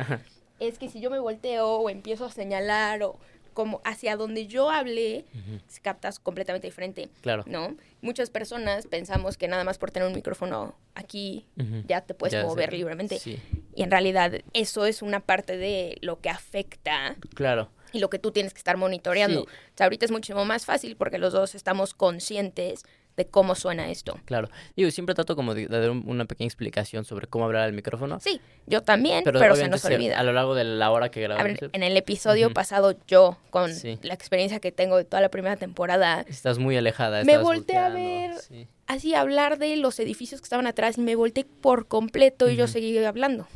[0.61, 3.19] es que si yo me volteo o empiezo a señalar o
[3.55, 5.25] como hacia donde yo hablé,
[5.69, 7.45] se captas completamente diferente, Claro.
[7.47, 7.77] ¿no?
[8.03, 11.47] Muchas personas pensamos que nada más por tener un micrófono aquí
[11.87, 12.77] ya te puedes Ya mover sé.
[12.77, 13.19] libremente.
[13.19, 13.39] Sí,
[13.75, 17.71] Y en realidad eso es una parte de lo que afecta claro.
[17.93, 19.41] y lo que tú tienes que estar monitoreando.
[19.43, 19.47] Sí.
[19.47, 22.85] O sea, ahorita es muchísimo más fácil porque los dos estamos conscientes
[23.17, 24.19] de cómo suena esto.
[24.25, 24.49] Claro.
[24.77, 27.73] Digo, siempre trato como de, de dar un- una pequeña explicación sobre cómo hablar al
[27.73, 28.19] micrófono.
[28.21, 30.19] Sí, yo también, pero, Pero, se nos olvida.
[30.19, 31.61] a lo largo de la hora que A grabamos.
[31.61, 33.99] ver, en el episodio pasado yo, con Sí.
[34.03, 37.23] la experiencia que tengo de toda la primera temporada, Estás muy alejada.
[37.25, 38.33] Me volteé a ver.
[38.39, 38.67] sí.
[38.87, 42.67] así hablar de los edificios que estaban atrás y me volteé por completo y yo
[42.67, 43.47] seguí hablando.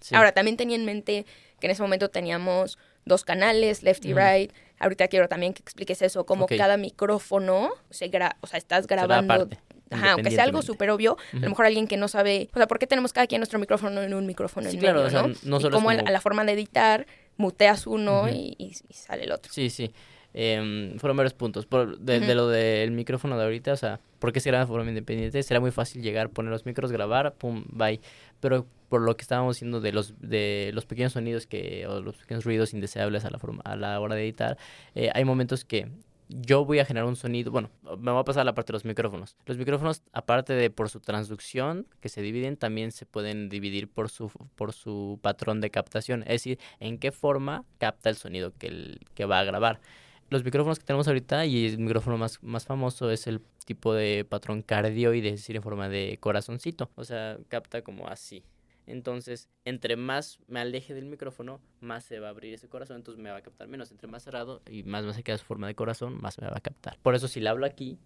[0.00, 0.14] Sí.
[0.14, 1.24] Ahora, también tenía en mente
[1.60, 4.20] que en ese momento teníamos dos canales, left y Ujú.
[4.22, 4.52] right.
[4.78, 9.48] Ahorita quiero también que expliques eso, como cada micrófono se gra o sea, estás grabando.
[9.90, 12.66] Ajá, aunque sea algo súper obvio, a lo mejor alguien que no sabe, o sea,
[12.66, 15.10] ¿por qué tenemos cada quien nuestro micrófono en un micrófono Sí, en claro, medio, o
[15.34, 15.60] sea, no?
[15.60, 19.32] solo como, como- a la forma de editar, muteas uno y, y- y sale el
[19.32, 19.52] otro.
[19.52, 19.92] Sí, sí.
[20.34, 21.66] Em, fueron varios puntos.
[21.66, 22.34] Por, de, de Ujú.
[22.36, 25.42] lo del micrófono de ahorita, o sea, ¿por qué se graba de forma independiente?
[25.42, 28.00] Será muy fácil llegar, poner los micros, grabar, pum, bye.
[28.40, 32.14] Pero por lo que estábamos diciendo de los, de los pequeños sonidos que, o los
[32.18, 34.58] pequeños ruidos indeseables a la, forma, a la hora de editar,
[34.94, 35.88] eh, hay momentos que
[36.28, 38.84] yo voy a generar un sonido, bueno, me va a pasar la parte de los
[38.84, 39.34] micrófonos.
[39.46, 44.10] Los micrófonos, aparte de por su transducción, que se dividen, también se pueden dividir por
[44.10, 48.66] su, por su patrón de captación, es decir, en qué forma capta el sonido que,
[48.66, 49.80] el, que va a grabar.
[50.28, 54.26] Los micrófonos que tenemos ahorita y el micrófono más, más famoso es el tipo de
[54.28, 56.90] patrón cardioide, es decir, en forma de corazoncito.
[56.94, 58.44] O sea, capta como así.
[58.86, 63.22] Entonces, entre más me aleje del micrófono, más se va a abrir ese corazón, entonces
[63.22, 63.90] me va a captar menos.
[63.90, 66.56] Entre más cerrado y más me acerca a su forma de corazón, más me va
[66.56, 66.98] a captar.
[67.02, 67.98] Por eso si le hablo aquí,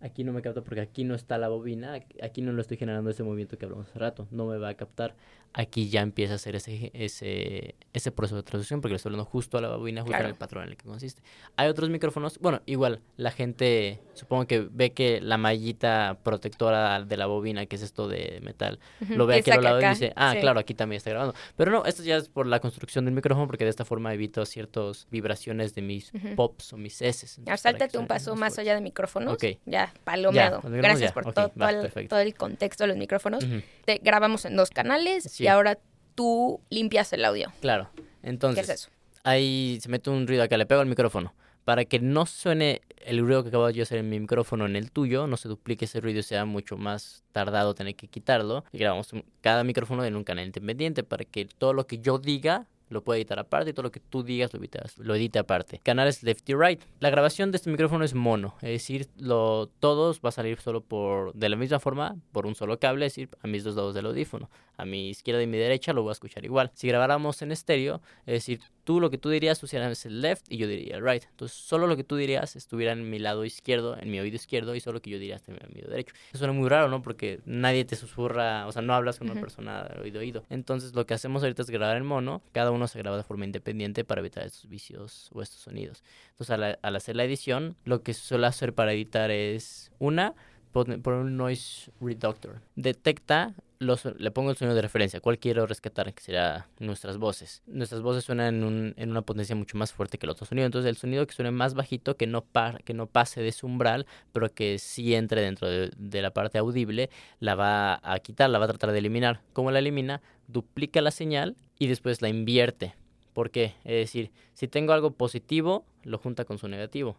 [0.00, 3.10] aquí no me capta porque aquí no está la bobina, aquí- no lo estoy generando
[3.10, 5.14] ese movimiento que hablamos hace rato, no me va a captar.
[5.52, 9.24] Aquí ya empieza a hacer ese, ese, ese proceso de traducción porque le estoy hablando
[9.28, 10.28] justo a la bobina, justo Claro.
[10.28, 11.22] el patrón en el que consiste.
[11.56, 17.16] Hay otros micrófonos, bueno, igual, la gente supongo que ve que la mallita protectora de
[17.16, 20.34] la bobina, que es esto de metal, lo ve aquí al lado y dice, ah,
[20.34, 20.40] sí.
[20.40, 21.34] claro, aquí también está grabando.
[21.56, 24.46] Pero no, esto ya es por la construcción del micrófono, porque de esta forma evito
[24.46, 27.40] ciertas vibraciones de mis pops o mis S.
[27.40, 29.34] Ahora, sáltate un paso más allá de micrófonos.
[29.34, 29.58] Ok.
[29.66, 30.60] Ya, palomeado.
[30.64, 31.14] Gracias ya.
[31.14, 32.08] por Ok, todo, va, todo el, perfecto.
[32.10, 33.44] todo el contexto de los micrófonos.
[33.84, 35.44] Te grabamos en dos canales Sí.
[35.44, 35.78] y ahora
[36.14, 37.52] tú limpias el audio.
[37.60, 37.90] Claro.
[37.94, 38.90] ¿Qué Entonces, es eso?
[39.24, 41.34] ahí se mete un ruido acá, le pego al micrófono.
[41.64, 44.90] Para que no suene el ruido que acabo de hacer en mi micrófono en el
[44.90, 48.64] tuyo, no se duplique ese ruido y sea mucho más tardado tener que quitarlo.
[48.72, 49.10] Y grabamos
[49.42, 53.16] cada micrófono en un canal independiente para que todo lo que yo diga lo pueda
[53.18, 55.78] editar aparte y todo lo que tú digas lo, editas- lo edite aparte.
[55.82, 56.80] Canales left y right.
[56.98, 60.82] La grabación de este micrófono es mono, es decir, lo, todos va a salir solo
[60.82, 63.94] por de la misma forma, por un solo cable, es decir, a mis dos lados
[63.94, 64.50] del audífono.
[64.76, 66.70] A mi izquierda y mi derecha lo voy a escuchar igual.
[66.74, 70.46] Si grabáramos en estéreo, es decir, tú lo que tú dirías, tú serías el left
[70.48, 71.22] y yo diría el right.
[71.22, 74.74] Entonces, solo lo que tú dirías estuviera en mi lado izquierdo, en mi oído izquierdo,
[74.74, 76.12] y solo lo que yo diría está en mi oído derecho.
[76.30, 77.00] Eso suena muy raro, ¿no?
[77.00, 80.44] Porque nadie te susurra, o sea, no hablas con una persona de oído a oído.
[80.50, 83.44] Entonces, lo que hacemos ahorita es grabar en mono, cada uno se graba de forma
[83.44, 86.02] independiente para evitar estos vicios o estos sonidos.
[86.30, 90.34] Entonces, al, al hacer la edición, lo que suelo hacer para editar es, una,
[90.72, 92.60] por un noise reductor.
[92.74, 97.62] Detecta le pongo el sonido de referencia, cuál quiero rescatar, que será nuestras voces.
[97.66, 100.66] Nuestras voces suenan en, un, en una potencia mucho más fuerte que el otro sonido,
[100.66, 102.44] entonces el sonido que suene más bajito, que no,
[102.84, 106.58] que no pase de ese umbral, pero que sí entre dentro de, de, la parte
[106.58, 109.40] audible, la va a quitar, la va a tratar de eliminar.
[109.54, 110.20] ¿Cómo la elimina?
[110.46, 112.94] Duplica la señal y después la invierte.
[113.32, 113.74] ¿Por qué?
[113.84, 117.16] Es decir, si tengo algo positivo, lo junta con su negativo.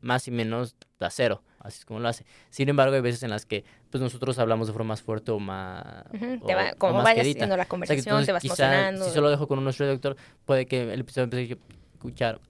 [0.00, 1.42] más y menos da cero.
[1.58, 2.24] Así es como lo hace.
[2.50, 5.38] Sin embargo, hay veces en las que pues nosotros hablamos de forma más fuerte o
[5.38, 6.04] más.
[6.78, 10.16] como vayas haciendo la conversación, te vas quizá, Si solo dejo con un nuestro doctor,
[10.44, 11.56] puede que el episodio empiece a
[11.94, 12.40] escuchar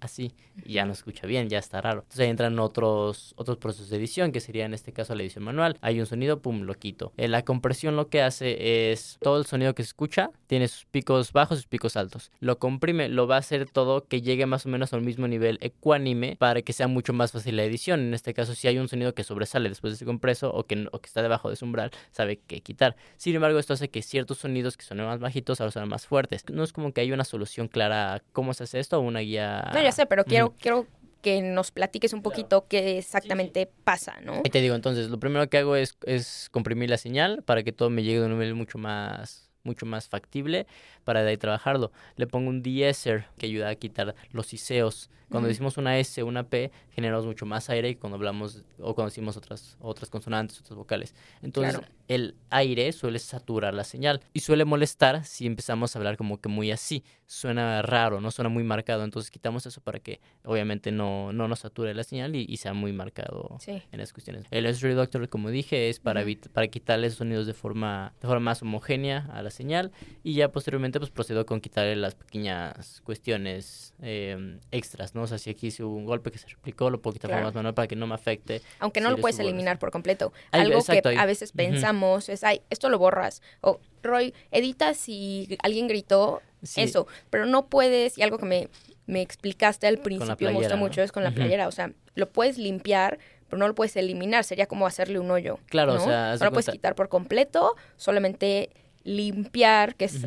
[0.00, 2.00] así y ya no escucha bien, ya está raro.
[2.00, 5.44] Entonces ahí entran otros, otros procesos de edición, que sería en este caso la edición
[5.44, 5.76] manual.
[5.80, 7.12] Hay un sonido, pum, lo quito.
[7.16, 10.84] Eh, la compresión lo que hace es todo el sonido que se escucha, tiene sus
[10.86, 12.30] picos bajos y sus picos altos.
[12.40, 15.58] Lo comprime, lo va a hacer todo que llegue más o menos al mismo nivel
[15.60, 18.00] ecuánime para que sea mucho más fácil la edición.
[18.00, 20.88] En este caso, si hay un sonido que sobresale después de ese compreso o que,
[20.92, 22.96] o que está debajo de su umbral, sabe qué quitar.
[23.16, 26.44] Sin embargo, esto hace que ciertos sonidos que son más bajitos ahora suenan más fuertes.
[26.50, 29.20] No es como que hay una solución clara a cómo se hace esto o una
[29.20, 29.70] guía.
[29.86, 30.86] Ya sé, pero quiero, quiero
[31.22, 34.34] que nos platiques un poquito qué exactamente pasa, ¿no?
[34.34, 37.72] Ahí te digo, entonces, lo primero que hago es, es comprimir la señal para que
[37.72, 40.66] todo me llegue a un nivel mucho más mucho más factible
[41.06, 41.92] para de ahí trabajarlo.
[42.16, 46.44] Le pongo un deesser que ayuda a quitar los iseos cuando decimos una S una
[46.44, 50.76] P, generamos mucho más aire que cuando hablamos o cuando decimos otras, otras consonantes, otras
[50.76, 51.14] vocales.
[51.42, 56.40] Entonces, el aire suele saturar la señal y suele molestar si empezamos a hablar como
[56.40, 57.02] que muy así.
[57.26, 59.02] Suena raro, no suena muy marcado.
[59.02, 62.92] Entonces, quitamos eso para que obviamente no, no nos sature la señal y, sea muy
[62.92, 64.44] marcado en esas cuestiones.
[64.50, 68.62] El S Reductor, como dije, es para, para quitarle sonidos de forma, de forma más
[68.62, 69.90] homogénea a la señal
[70.22, 75.22] y ya posteriormente pues procedo con quitarle las pequeñas cuestiones eh, extras ¿no?
[75.22, 77.74] O sea, si aquí hizo un golpe que se replicó, lo puedo quitar más manual
[77.74, 78.62] para que no me afecte.
[78.78, 80.32] Aunque no lo puedes eliminar por completo.
[80.50, 83.42] Algo que a veces pensamos es, ay, esto lo borras.
[83.60, 86.42] O, Roy, editas si alguien gritó
[86.76, 88.68] eso, pero no puedes, y algo que me,
[89.06, 91.68] me explicaste al principio, me gustó mucho, es con la playera.
[91.68, 95.58] O sea, lo puedes limpiar, pero no lo puedes eliminar, sería como hacerle un hoyo.
[95.66, 98.70] Claro, o sea, no lo puedes quitar por completo, solamente
[99.04, 100.24] limpiar, que es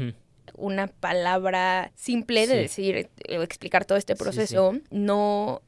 [0.55, 5.61] una palabra simple de decir, eh, explicar todo este proceso, no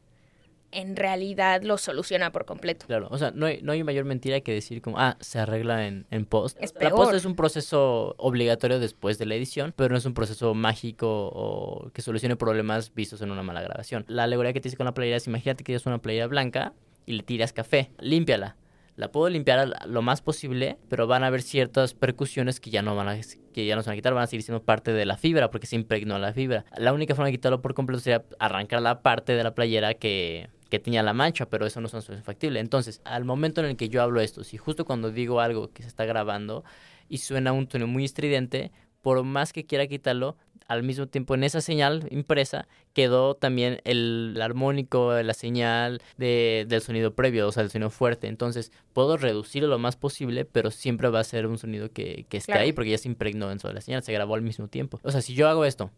[0.72, 2.86] en realidad lo soluciona por completo.
[2.88, 5.88] Claro, o sea, no hay, no hay mayor mentira que decir como, ah, se arregla
[5.88, 6.58] en, en post.
[6.80, 10.54] La post es un proceso obligatorio después de la edición, pero no es un proceso
[10.54, 14.06] mágico o que solucione problemas vistos en una mala grabación.
[14.08, 16.74] La alegoría que te hice con la playera es, imagínate que tienes una playera blanca
[17.06, 18.56] y le tiras café, límpiala
[18.95, 22.95] la puedo limpiar lo más posible, pero van a haber ciertas percusiones que ya no
[22.95, 23.19] van a
[23.54, 25.49] que ya no se van a quitar, van a seguir siendo parte de la fibra
[25.49, 26.65] porque se impregnó la fibra.
[26.77, 30.49] La única forma de quitarlo por completo sería arrancar la parte de la playera que
[30.71, 32.62] que tenía la mancha, pero eso no es factible.
[32.62, 35.84] Entonces, al momento en el que yo hablo esto, si justo cuando digo algo que
[35.84, 36.63] se está grabando
[37.10, 40.37] y suena un tono muy estridente, por más que quiera quitarlo,
[40.67, 46.81] al mismo tiempo en esa señal impresa quedó también el armónico, la señal de, del
[46.81, 48.27] sonido previo, o sea, el sonido fuerte.
[48.27, 52.37] Entonces puedo reducirlo lo más posible, pero siempre va a ser un sonido que, que
[52.37, 54.99] esté ahí porque ya se impregnó dentro de la señal, se grabó al mismo tiempo.
[55.03, 55.91] O sea, si yo hago esto,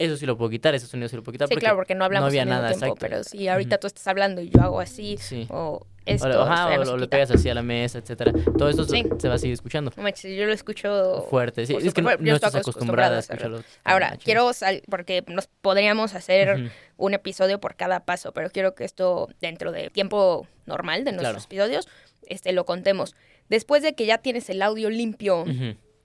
[0.00, 1.46] eso sí lo puedo quitar, ese sonido sí lo puedo quitar.
[1.46, 4.40] Sí, claro, porque no hablamos no había nada, tiempo, pero si ahorita tú estás hablando
[4.40, 5.18] y yo hago así,
[5.50, 8.32] o esto, o, le pegas así a la mesa, etcétera.
[8.56, 9.92] Todo esto se, va a seguir escuchando.
[9.96, 13.62] No yo lo escucho fuerte, sí, es que no, estás acostumbrada a escucharlo.
[13.84, 14.50] Ahora, quiero
[14.88, 19.90] porque nos podríamos hacer un episodio por cada paso, pero quiero que esto dentro de
[19.90, 21.88] tiempo normal de nuestros episodios,
[22.26, 23.14] este lo contemos.
[23.48, 25.44] Después de que ya tienes el audio limpio,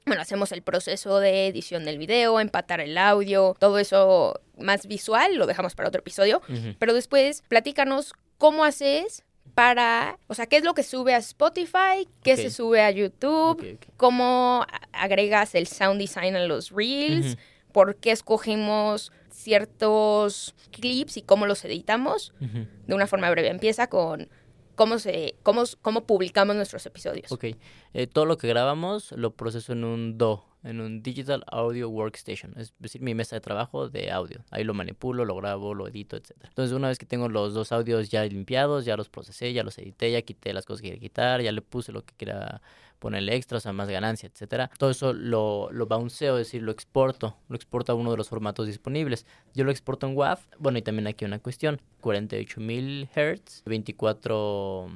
[0.06, 5.36] bueno, hacemos el proceso de edición del video, empatar el audio, todo eso más visual,
[5.36, 6.42] lo dejamos para otro episodio.
[6.80, 9.24] Pero después, platícanos cómo haces
[9.56, 13.80] para, o sea, qué es lo que sube a Spotify, qué se sube a YouTube,
[13.96, 17.38] cómo agregas el sound design a los reels,
[17.72, 23.48] por qué escogemos ciertos clips y cómo los editamos de una forma breve.
[23.48, 24.28] Empieza con
[24.76, 27.32] cómo, se, cómo, cómo publicamos nuestros episodios.
[27.32, 27.46] Ok,
[27.94, 32.54] eh, todo lo que grabamos lo proceso en un DO, en un Digital Audio Workstation,
[32.58, 34.44] es decir, mi mesa de trabajo de audio.
[34.50, 36.32] Ahí lo manipulo, lo grabo, lo edito, etc.
[36.44, 39.78] Entonces, una vez que tengo los dos audios ya limpiados, ya los procesé, ya los
[39.78, 42.62] edité, ya quité las cosas que quería quitar, ya le puse lo que quería
[42.98, 44.72] ponerle extra, o sea, más ganancia, etcétera.
[44.78, 48.30] Todo eso lo, lo bounceo, es decir, lo exporto, lo exporto a uno de los
[48.30, 49.28] formatos disponibles.
[49.54, 54.90] Yo lo exporto en WAV, bueno, y también aquí una cuestión, 48.000 Hz, 24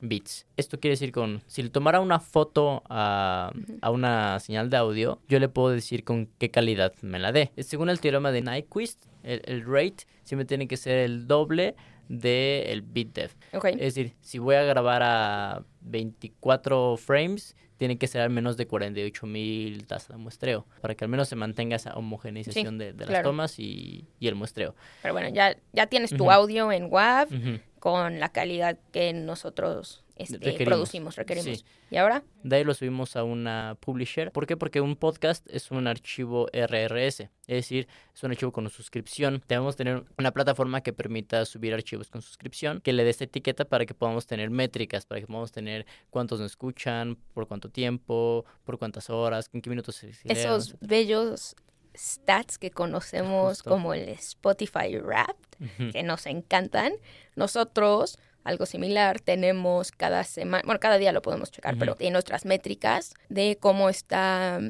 [0.00, 0.46] bits.
[0.56, 5.20] Esto quiere decir con, si le tomara una foto a, a, una señal de audio,
[5.28, 7.52] yo le puedo decir con qué calidad me la dé.
[7.58, 11.74] Según el teorema de Nyquist, el, el rate siempre tiene que ser el doble
[12.08, 13.36] del el bit depth.
[13.54, 13.74] Okay.
[13.74, 18.66] Es decir, si voy a grabar a 24 frames, tiene que ser al menos de
[18.66, 22.92] 48 mil tasas de muestreo, para que al menos se mantenga esa homogeneización Sí, de,
[22.92, 23.30] de las claro.
[23.30, 24.74] tomas y, y el muestreo.
[25.00, 27.28] Pero bueno, ya, ya tienes tu audio en WAV.
[27.80, 30.66] Con la calidad que nosotros este, Requerimos.
[30.66, 31.58] producimos, requerimos.
[31.60, 31.64] Sí.
[31.90, 32.22] ¿Y ahora?
[32.42, 34.30] De ahí lo subimos a una publisher.
[34.32, 34.54] ¿Por qué?
[34.54, 39.42] Porque un podcast es un archivo RRS, es decir, es un archivo con suscripción.
[39.48, 43.64] Debemos tener una plataforma que permita subir archivos con suscripción, que le dé esta etiqueta
[43.64, 48.44] para que podamos tener métricas, para que podamos tener cuántos nos escuchan, por cuánto tiempo,
[48.64, 51.56] por cuántas horas, en qué minutos se se Esos bellos
[51.96, 53.70] stats que conocemos Justo.
[53.70, 56.92] como el Spotify Wrapped, que nos encantan.
[57.36, 62.44] Nosotros, algo similar, tenemos cada semana, bueno, cada día lo podemos checar, pero en nuestras
[62.44, 64.60] métricas de cómo está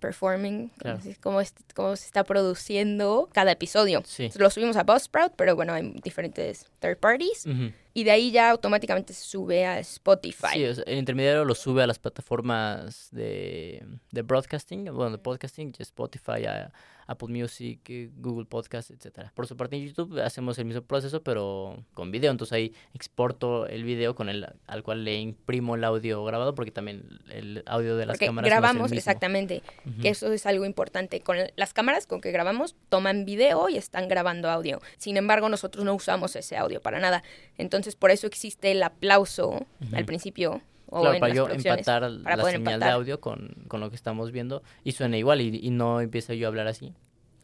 [0.00, 0.98] performing, Claro.
[1.20, 4.02] cómo, es- cómo se está produciendo cada episodio.
[4.04, 4.30] Sí.
[4.36, 7.44] Lo subimos a Buzzsprout, pero bueno, hay diferentes third parties.
[7.92, 10.46] Y de ahí ya automáticamente se sube a Spotify.
[10.54, 15.18] Sí, o sea, el intermediario lo sube a las plataformas de, de broadcasting, bueno, de
[15.18, 16.72] podcasting, Spotify, a-
[17.10, 19.32] Apple Music, eh, Google Podcast, etcétera.
[19.34, 22.30] Por su parte en YouTube hacemos el mismo proceso, pero con video.
[22.30, 26.70] Entonces ahí exporto el video con el al cual le imprimo el audio grabado, porque
[26.70, 28.98] también el audio de las Porque cámaras no es el grabamos, mismo.
[28.98, 29.62] exactamente,
[30.00, 31.20] que eso es algo importante.
[31.20, 34.80] Con las cámaras con que grabamos, toman video y están grabando audio.
[34.96, 37.22] Sin embargo, nosotros no usamos ese audio para nada.
[37.58, 42.00] Entonces, por eso existe el aplauso al principio o Claro, en para las yo empatar
[42.22, 45.58] para la señal de audio con, con lo que estamos viendo y suena igual y,
[45.62, 46.92] y no empieza yo a hablar así.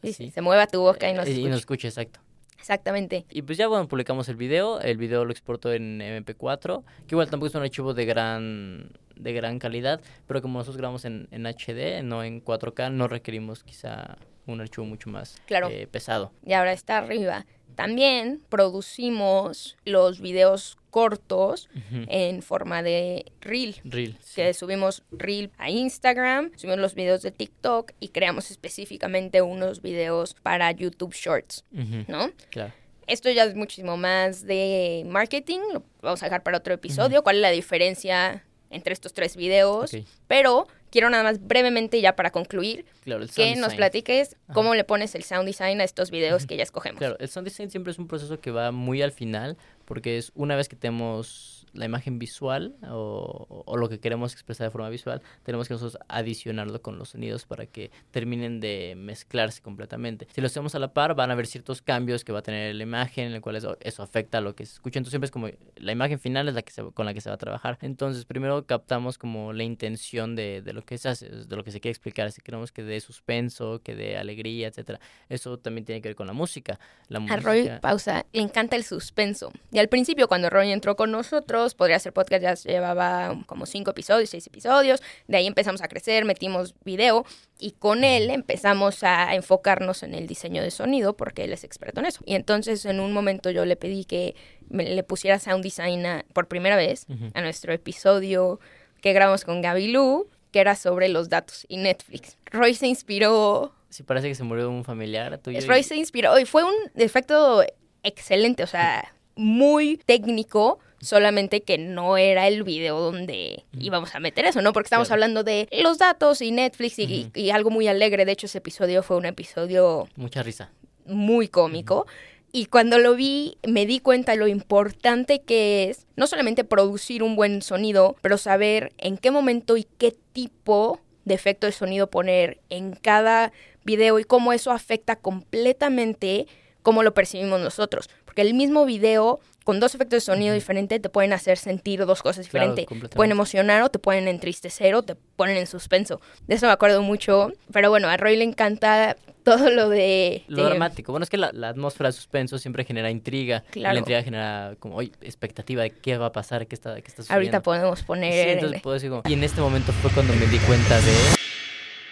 [0.03, 0.29] Sí, Sí.
[0.31, 1.49] Se mueva tu boca y no se Eh, y escucha.
[1.49, 2.19] nos escucha, exacto.
[2.59, 3.25] Exactamente.
[3.29, 7.29] Y pues ya bueno, publicamos el video, el video lo exporto en MP4, que igual
[7.29, 11.47] tampoco es un archivo de gran de gran calidad, pero como nosotros grabamos en, en
[11.47, 15.69] HD, no en 4K, no requerimos quizá un archivo mucho más Claro.
[15.69, 16.31] eh, pesado.
[16.45, 17.45] Y ahora está arriba.
[17.77, 21.69] También producimos los videos cortos
[22.07, 23.75] en forma de reel.
[23.83, 24.17] Reel.
[24.19, 24.37] sí.
[24.37, 30.33] que subimos Reel a Instagram, subimos los videos de TikTok y creamos específicamente unos videos
[30.33, 31.65] para YouTube Shorts,
[32.07, 32.31] ¿no?
[32.49, 32.73] Claro.
[33.05, 37.35] Esto ya es muchísimo más de marketing, lo vamos a dejar para otro episodio, cuál
[37.35, 39.91] es la diferencia entre estos tres videos,
[40.27, 45.15] pero quiero nada más brevemente ya para concluir Claro, que nos platiques cómo le pones
[45.15, 46.99] el sound design a estos videos que ya escogemos.
[46.99, 50.31] Claro, el sound design siempre es un proceso que va muy al final, porque es
[50.35, 54.89] una vez que tenemos la imagen visual o, o lo que queremos expresar de forma
[54.89, 60.27] visual, tenemos que nosotros adicionarlo con los sonidos para que terminen de mezclarse completamente.
[60.33, 62.75] Si lo hacemos a la par, van a haber ciertos cambios que va a tener
[62.75, 64.99] la imagen, en el cual eso, eso afecta a lo que se escucha.
[64.99, 67.29] Entonces siempre es como la imagen final es la que se, con la que se
[67.29, 67.77] va a trabajar.
[67.81, 71.71] Entonces primero captamos como la intención de, de lo que se hace, de lo que
[71.71, 72.31] se quiere explicar.
[72.31, 74.99] Si queremos que dé suspenso, que dé alegría, etcétera.
[75.29, 76.79] Eso también tiene que ver con la música.
[77.07, 77.39] La A música...
[77.39, 79.51] Roy, pausa, le encanta el suspenso.
[79.71, 83.91] Y al principio, cuando Roy entró con nosotros, podría ser podcast, ya llevaba como cinco
[83.91, 85.01] episodios, seis episodios.
[85.27, 87.25] De ahí empezamos a crecer, metimos video
[87.59, 91.99] y con él empezamos a enfocarnos en el diseño de sonido porque él es experto
[91.99, 92.21] en eso.
[92.25, 94.35] Y entonces en un momento yo le pedí que
[94.69, 98.59] me, le pusiera sound design a- por primera vez a nuestro episodio
[99.01, 102.37] que grabamos con Gaby Lu, que era sobre los datos y Netflix.
[102.45, 105.59] Roy se inspiró Sí, parece que se murió un familiar tuyo.
[105.59, 107.63] y- Roy se inspiró y fue un efecto
[108.03, 114.45] excelente, o sea, muy técnico, solamente que no era el video donde íbamos a meter
[114.45, 114.73] eso, ¿no?
[114.73, 115.17] Porque estamos Claro.
[115.23, 118.25] hablando de los datos y Netflix y, algo muy alegre.
[118.25, 120.71] De hecho, ese episodio fue un episodio Mucha risa.
[121.05, 122.07] muy cómico.
[122.51, 127.35] Y cuando lo vi, me di cuenta lo importante que es no solamente producir un
[127.35, 132.59] buen sonido, pero saber en qué momento y qué tipo de efecto de sonido poner
[132.69, 133.51] en cada
[133.83, 136.47] video y cómo eso afecta completamente
[136.83, 138.09] cómo lo percibimos nosotros.
[138.25, 142.21] Porque el mismo video con dos efectos de sonido diferentes te pueden hacer sentir dos
[142.23, 142.85] cosas Claro, diferentes.
[142.85, 143.15] completamente.
[143.17, 146.21] pueden emocionar o te pueden entristecer o te ponen en suspenso.
[146.47, 147.51] De eso me acuerdo mucho.
[147.73, 150.43] Pero bueno, a Roy le encanta todo lo de...
[150.47, 151.11] Lo de- dramático.
[151.11, 153.65] Bueno, es que la, la atmósfera de suspenso siempre genera intriga.
[153.67, 153.93] y Claro.
[153.95, 157.23] la intriga genera como, oye, expectativa de qué va a pasar, qué está, qué está
[157.23, 157.33] sucediendo.
[157.35, 158.47] Ahorita podemos Sí, poner...
[158.47, 159.23] entonces puedo decir como...
[159.27, 161.13] Y en este momento fue cuando me di cuenta de...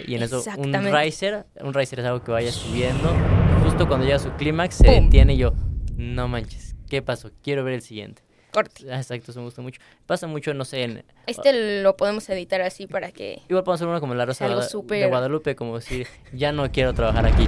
[0.08, 3.16] Y en eso un riser, un riser es algo que vaya subiendo.
[3.64, 5.06] Justo cuando llega a su clímax se ¡Pum!
[5.06, 5.54] detiene y yo,
[5.96, 7.32] no manches, ¿qué pasó?
[7.44, 8.22] Quiero ver el siguiente.
[8.52, 8.86] Corte.
[8.90, 9.82] Ah, Exacto, eso me gusta mucho.
[10.06, 13.42] Pasa mucho, no sé, en, Este lo podemos editar así para que...
[13.50, 16.94] Igual podemos hacer uno como la Rosa de súper- Guadalupe, como decir, ya no quiero
[16.94, 17.48] trabajar aquí.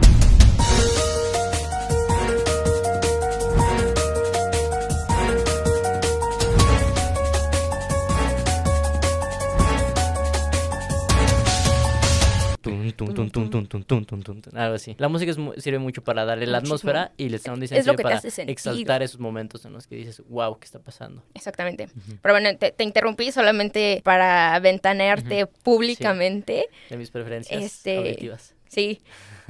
[12.98, 14.96] Tun, tun, tun, tun, tun, tun, tun, tun, Algo así.
[14.98, 17.86] La música es mu- sirve mucho para darle la atmósfera y el sound design Es
[17.86, 21.24] sirve para exaltar esos momentos en los que dices, wow, ¿qué está pasando?
[21.34, 21.88] Exactamente.
[22.22, 25.46] Pero bueno, te, te interrumpí solamente para ventanearte
[25.92, 26.68] públicamente.
[26.90, 28.54] De mis preferencias Este, auditivas.
[28.68, 29.00] Sí.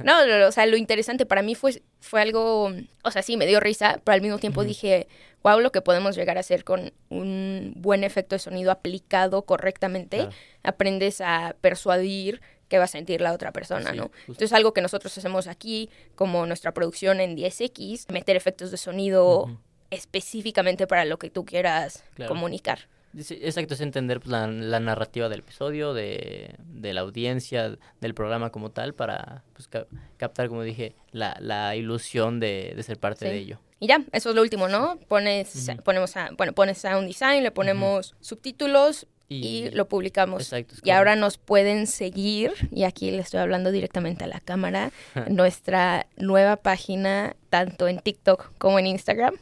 [0.04, 0.14] No,
[0.46, 2.70] o sea, lo interesante para mí fue, fue algo,
[3.02, 5.08] o sea, sí, me dio risa, pero al mismo tiempo dije,
[5.42, 10.18] wow, lo que podemos llegar a hacer con un buen efecto de sonido aplicado correctamente,
[10.18, 10.32] Claro.
[10.62, 14.04] aprendes a persuadir qué va a sentir la otra persona, Sí, ¿no?
[14.04, 14.18] justo.
[14.28, 19.58] Entonces, algo que nosotros hacemos aquí, como nuestra producción en 10X, meter efectos de sonido
[19.90, 22.28] específicamente para lo que tú quieras Claro.
[22.32, 22.88] comunicar.
[23.16, 28.50] Exacto, es entender pues, la, la narrativa del episodio, de, de la audiencia, del programa
[28.50, 29.86] como tal, para pues, ca-
[30.18, 33.30] captar, como dije, la, la ilusión de, de ser parte Sí.
[33.32, 33.60] de ello.
[33.80, 34.98] Y ya, eso es lo último, ¿no?
[35.08, 40.42] Pones, ponemos a- bueno, pones sound design, le ponemos subtítulos y, lo publicamos.
[40.42, 44.90] Exacto, Y ahora nos pueden seguir, y aquí le estoy hablando directamente a la cámara,
[45.28, 49.34] nuestra nueva página, tanto en TikTok como en Instagram.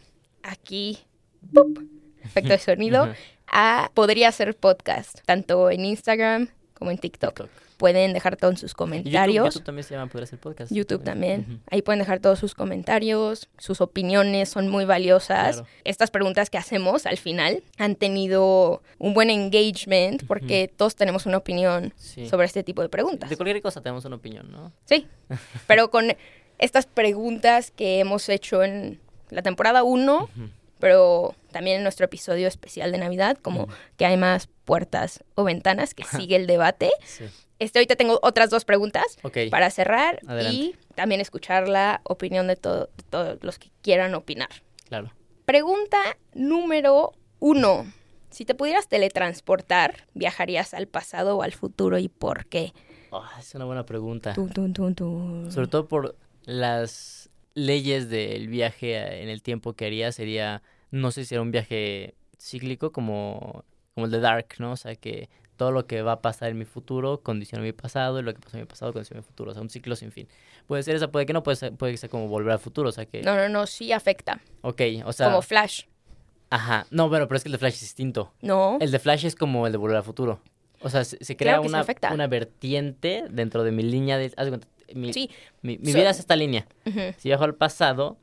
[0.43, 0.99] Aquí,
[1.53, 1.78] ¡pup!
[2.22, 3.09] efecto de sonido,
[3.47, 6.49] a Podría ser podcast, tanto en Instagram
[6.79, 7.35] como en TikTok.
[7.35, 7.51] TikTok.
[7.77, 9.45] Pueden dejar todos sus YouTube, comentarios.
[9.55, 10.72] YouTube también se llama Poder hacer podcast.
[10.72, 11.61] YouTube también.
[11.70, 15.57] Ahí pueden dejar todos sus comentarios, sus opiniones son muy valiosas.
[15.57, 15.68] Claro.
[15.85, 21.37] Estas preguntas que hacemos al final han tenido un buen engagement porque todos tenemos una
[21.37, 22.27] opinión Sí.
[22.29, 23.29] sobre este tipo de preguntas.
[23.29, 24.72] De cualquier cosa tenemos una opinión, ¿no?
[24.87, 25.07] Sí,
[25.66, 26.16] pero con
[26.59, 30.31] estas preguntas que hemos hecho en la temporada 1, Ujú.
[30.87, 33.66] Pero también en nuestro episodio especial de Navidad, como
[33.97, 36.91] que hay más puertas o ventanas, que sigue el debate.
[37.05, 37.24] Sí.
[37.59, 39.18] Este, ahorita tengo otras dos preguntas
[39.51, 40.57] para cerrar Adelante.
[40.57, 44.51] y también escuchar la opinión de, todo- de todos los que quieran opinar.
[44.89, 45.11] Claro.
[45.45, 45.99] Pregunta
[46.34, 47.84] número uno.
[48.30, 52.72] Si te pudieras teletransportar, ¿viajarías al pasado o al futuro y por qué?
[53.11, 54.34] Ah, es una buena pregunta.
[54.34, 55.51] Tun.
[55.51, 56.14] Sobre todo por
[56.45, 61.51] las leyes del viaje en el tiempo que haría sería, no sé si era un
[61.51, 63.64] viaje cíclico como,
[63.95, 64.72] como el de Dark, ¿no?
[64.72, 68.18] O sea, que todo lo que va a pasar en mi futuro condiciona mi pasado
[68.20, 69.51] y lo que pasó en mi pasado condiciona mi futuro.
[69.51, 70.28] O sea, un ciclo sin fin.
[70.66, 72.91] Puede ser esa, puede que no, puede ser, puede que sea como volver al futuro.
[72.91, 73.22] O sea, que...
[73.22, 74.41] No, no, no, sí afecta.
[74.61, 75.28] Ok, o sea...
[75.28, 75.84] como Flash.
[76.51, 76.87] Ajá.
[76.91, 78.32] No, bueno, pero es que el de Flash es distinto.
[78.43, 78.76] No.
[78.80, 80.41] El de Flash es como el de volver al futuro.
[80.82, 84.30] O sea, se, se crea Claro una, una vertiente dentro de mi línea de...
[84.95, 85.30] mi, Sí.
[85.62, 86.66] mi, mi So- vida es esta línea.
[87.16, 88.18] Si viajo al pasado,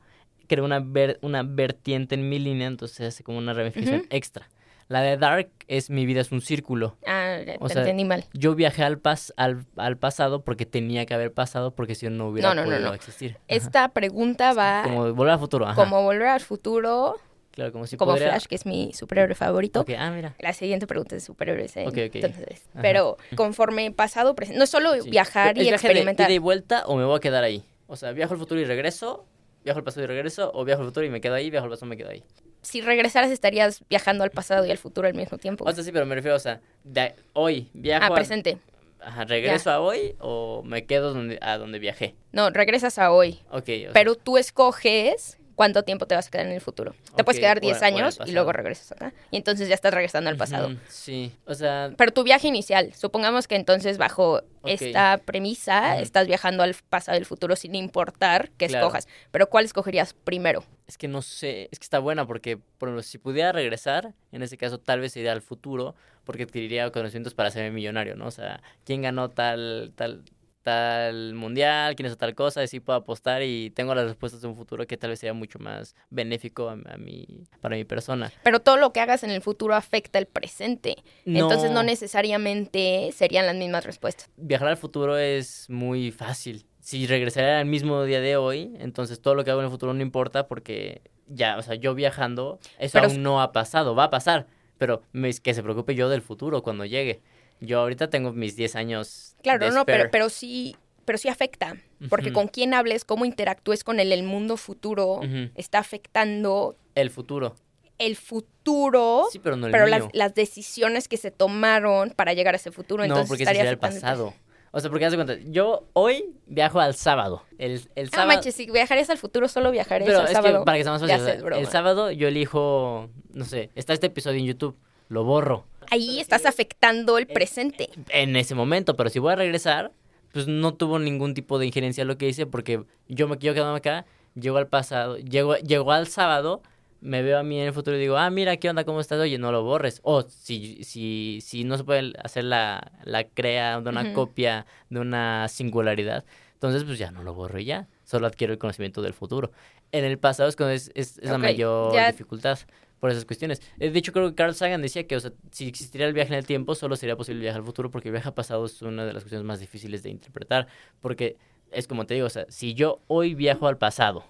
[0.46, 4.48] creo una, ver- una vertiente en mi línea, entonces hace como una ramificación extra.
[4.88, 6.98] La de Dark es mi vida es un círculo.
[7.06, 8.26] Ah, O sea, entendí mal.
[8.34, 12.10] Yo viajé al, pas al, al pasado porque tenía que haber pasado, porque si no,
[12.12, 12.92] no hubiera No, podido no.
[12.94, 13.32] existir.
[13.36, 13.44] Ajá.
[13.48, 15.74] Esta pregunta va Como volver al futuro, ajá.
[15.74, 17.16] como volver al futuro,
[17.52, 19.80] Claro, como si como podría- Flash, que es mi superhéroe favorito.
[19.80, 20.34] Ok, ah, mira.
[20.40, 21.74] La siguiente pregunta es de superhéroes.
[21.78, 21.84] ¿eh?
[21.86, 22.14] Ok, ok.
[22.16, 24.58] Entonces, pero conforme pasado, presente.
[24.58, 25.08] No es solo Sí.
[25.08, 26.28] viajar ¿Es y viaje de experimentar.
[26.28, 27.64] ida y vuelta o me voy a quedar ahí?
[27.86, 29.24] O sea, viajo al futuro y regreso,
[29.64, 31.70] viajo al pasado y regreso, o viajo al futuro y me quedo ahí, viajo al
[31.70, 32.22] pasado y me quedo ahí.
[32.62, 35.64] Si regresaras, estarías viajando al pasado y al futuro al mismo tiempo.
[35.66, 38.58] O sea, sí, pero me refiero, o sea, de hoy viajo ah, a- presente.
[39.00, 42.14] Ajá, ¿regreso a hoy o me quedo donde, a donde viajé?
[42.32, 43.40] No, regresas a hoy.
[43.50, 46.94] Ok, o sea, Pero tú escoges cuánto tiempo te vas a quedar en el futuro.
[47.16, 49.12] Te puedes quedar o- 10 o en el años y luego regresas acá.
[49.30, 50.72] Y entonces ya estás regresando al pasado.
[50.88, 56.62] sí, o sea, Pero tu viaje inicial, supongamos que entonces bajo esta premisa estás viajando
[56.62, 58.86] al pasado y al futuro sin importar qué Claro.
[58.86, 59.08] escojas.
[59.30, 60.64] Pero ¿cuál escogerías primero?
[60.86, 64.42] es que no sé, es que está buena porque, por ejemplo, si pudiera regresar, en
[64.42, 65.94] ese caso tal vez iría al futuro
[66.24, 68.26] porque adquiriría conocimientos para ser millonario, ¿no?
[68.26, 70.24] O sea, quién ganó tal, tal,
[70.64, 74.48] tal mundial, quién hizo tal cosa, y así puedo apostar y tengo las respuestas de
[74.48, 77.26] un futuro que tal vez sería mucho más benéfico a, a mi,
[77.60, 78.32] para mi persona.
[78.42, 80.96] Pero todo lo que hagas en el futuro afecta el presente.
[81.26, 81.82] Entonces no No.
[81.84, 84.30] necesariamente serían las mismas respuestas.
[84.36, 86.64] viajar al futuro es muy fácil.
[86.80, 89.94] Si regresara al mismo día de hoy, entonces todo lo que hago en el futuro
[89.94, 94.04] no importa porque ya, o sea, yo viajando, eso Pero aún no ha pasado, va
[94.04, 94.46] a pasar,
[94.78, 97.22] pero me- que se preocupe yo del futuro cuando llegue.
[97.60, 99.36] Yo ahorita tengo mis 10 años.
[99.42, 101.76] Claro, de no, pero, pero sí, pero sí afecta.
[102.10, 105.20] Porque con quién hables, cómo interactúes con él, el mundo futuro,
[105.54, 107.54] está afectando El futuro.
[107.98, 109.98] el futuro, Sí, pero no el pero mío.
[109.98, 113.02] las, las decisiones que se tomaron para llegar a ese futuro.
[113.02, 114.34] no, entonces porque ese sería el el pasado.
[114.76, 117.44] O sea, porque haz de cuenta, yo hoy viajo al sábado.
[117.58, 118.28] El, el Ah, sábado.
[118.32, 120.58] manches, si viajarías al futuro, solo viajarías pero al es sábado.
[120.60, 123.92] que para que sea más fácil, o sea, el sábado yo elijo, no sé, está
[123.92, 124.76] este episodio en YouTube,
[125.08, 127.90] lo borro Ahí estás afectando el presente.
[128.08, 129.92] en ese momento, pero si voy a regresar,
[130.32, 133.54] pues no tuvo ningún tipo de injerencia en lo que hice porque yo me quiero
[133.54, 136.62] quedarme acá, llego al pasado, llego, llego al sábado,
[137.02, 138.84] me veo a mí en el futuro y digo, ah, mira, ¿qué onda?
[138.84, 139.20] ¿Cómo estás?
[139.20, 140.00] Oye, no lo borres.
[140.04, 145.00] O si, si, si no se puede hacer la, la crea de una copia de
[145.00, 146.24] una singularidad,
[146.54, 149.52] entonces pues ya no lo borro y ya, solo adquiero el conocimiento del futuro.
[149.92, 152.58] En el pasado es cuando es, es, es la mayor ya- dificultad
[153.04, 153.60] por esas cuestiones.
[153.78, 156.32] Eh, De hecho, creo que Carl Sagan decía que, o sea, si existiera el viaje
[156.32, 158.80] en el tiempo, solo sería posible viajar al futuro, porque el viaje al pasado es
[158.80, 160.68] una de las cuestiones más difíciles de interpretar.
[161.02, 161.36] Porque
[161.70, 164.24] es como te digo, o sea, si yo hoy viajo al pasado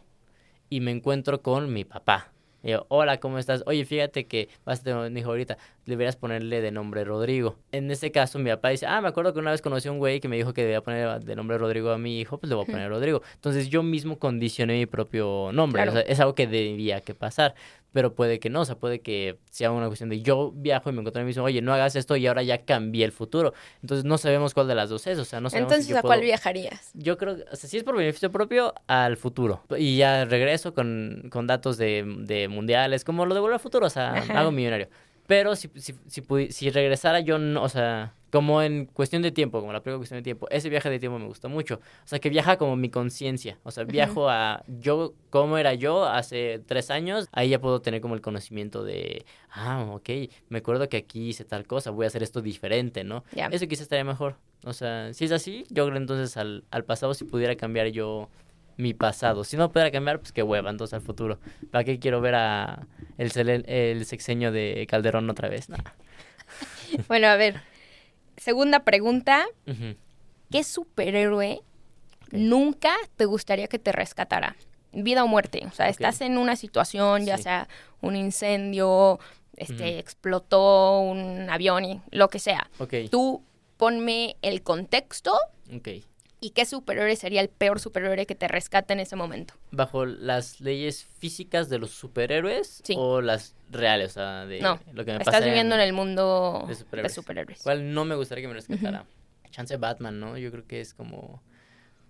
[0.71, 2.33] y me encuentro con mi papá,
[2.65, 3.63] y yo, hola, ¿cómo estás?
[3.65, 5.57] Oye, fíjate que vas a tener un hijo ahorita,
[5.87, 7.57] deberías ponerle de nombre Rodrigo.
[7.73, 9.99] En ese caso, mi papá dice, ah, me acuerdo que una vez conocí a un
[9.99, 12.57] güey que me dijo que debía poner de nombre Rodrigo a mi hijo, pues le
[12.57, 13.23] voy a poner Rodrigo.
[13.35, 15.93] Entonces yo mismo condicioné mi propio nombre, Claro.
[15.93, 17.55] o sea, es algo que debía que pasar,
[17.93, 20.93] pero puede que no, o sea, puede que sea una cuestión de yo viajo y
[20.93, 23.55] me encuentro a mí mismo, oye, no hagas esto y ahora ya cambié el futuro.
[23.83, 25.99] Entonces no sabemos cuál de las dos es, o sea, no sabemos Entonces, si yo
[26.01, 26.91] ¿a cuál viajarías?
[26.95, 29.63] yo creo, o sea, si es por beneficio propio, al futuro.
[29.79, 33.87] Y ya regreso con, con datos de, de mundiales, como lo de Volver al Futuro,
[33.87, 34.41] o sea, Ajá.
[34.41, 34.89] hago millonario.
[35.27, 39.61] Pero si, si, si, si regresara yo, no, o sea, como en cuestión de tiempo,
[39.61, 41.77] como la primera cuestión de tiempo, ese viaje de tiempo me gusta mucho.
[41.77, 43.59] O sea, que viaja como mi conciencia.
[43.63, 48.01] O sea, viajo a yo, cómo era yo hace tres años, ahí ya puedo tener
[48.01, 50.11] como el conocimiento de, ah, ok,
[50.49, 53.25] me acuerdo que aquí hice tal cosa, voy a hacer esto diferente, ¿no?
[53.53, 54.37] Eso quizás estaría mejor.
[54.65, 58.29] O sea, si es así, yo creo entonces al, al pasado si pudiera cambiar yo
[58.77, 59.45] mi pasado.
[59.45, 61.39] Si no pudiera cambiar, pues qué hueva, entonces al futuro.
[61.71, 62.87] ¿Para qué quiero ver a
[63.19, 63.31] el,
[63.67, 65.69] el sexenio de Calderón otra vez?
[65.69, 65.79] Nah.
[67.09, 67.61] Bueno, a ver.
[68.37, 69.47] Segunda pregunta.
[70.51, 71.61] ¿Qué superhéroe
[72.31, 74.57] nunca te gustaría que te rescatara?
[74.93, 75.63] Vida o muerte.
[75.67, 77.45] O sea, estás en una situación, ya Sí.
[77.45, 77.69] sea
[78.01, 79.19] un incendio,
[79.57, 82.71] este, explotó un avión, y lo que sea.
[82.79, 83.43] Ok, Tú
[83.77, 85.33] ponme el contexto
[85.75, 85.89] ok.
[86.41, 89.55] Y qué superhéroe sería el peor superhéroe que te rescate en ese momento.
[89.71, 92.95] ¿Bajo las leyes físicas de los superhéroes Sí.
[92.99, 94.11] o las reales?
[94.11, 96.75] O sea, de No, lo que me Estás pasa viviendo en el mundo de de
[96.75, 97.15] superhéroes.
[97.15, 97.63] superhéroes.
[97.63, 99.07] ¿Cuál no me gustaría que me rescatara?
[99.51, 100.37] Chance Batman, ¿no?
[100.37, 101.43] Yo creo que es como...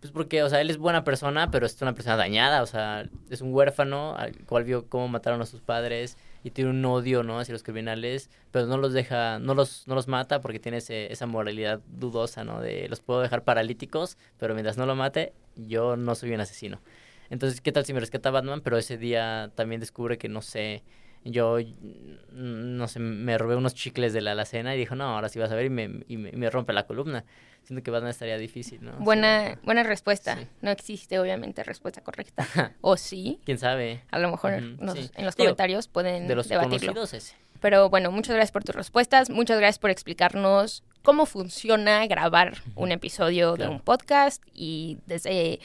[0.05, 3.09] Pues porque, o sea, él es buena persona, pero es una persona dañada, o sea,
[3.31, 7.23] es un huérfano al cual vio cómo mataron a sus padres y tiene un odio,
[7.23, 7.39] ¿no?
[7.41, 11.11] Hacia los criminales, pero no los deja, no los, no los mata porque tiene ese-
[11.11, 12.61] esa moralidad dudosa, ¿no?
[12.61, 16.83] De los puedo dejar paralíticos, pero mientras no lo mate, yo no soy un asesino.
[17.31, 18.61] Entonces, ¿qué tal si me rescata Batman?
[18.61, 20.83] Pero ese día también descubre que, no sé,
[21.25, 25.29] yo, mm, no sé, me robé unos chicles de la alacena y dijo, no, ahora
[25.29, 27.25] sí vas a ver y me, y me, y me rompe la columna.
[27.63, 28.93] Siento que Batman estaría difícil, ¿no?
[28.99, 30.37] Buena, buena respuesta.
[30.37, 30.47] Sí.
[30.61, 32.47] No existe, obviamente, respuesta correcta.
[32.83, 33.41] o sí.
[33.47, 34.03] ¿Quién sabe?
[34.11, 35.11] A lo mejor Ujú, nos- sí.
[35.15, 37.05] en los Digo, comentarios pueden De los debatirlo.
[37.05, 37.35] ese.
[37.61, 39.31] Pero bueno, muchas gracias por tus respuestas.
[39.31, 45.61] Muchas gracias por explicarnos cómo funciona grabar un episodio de un podcast y desde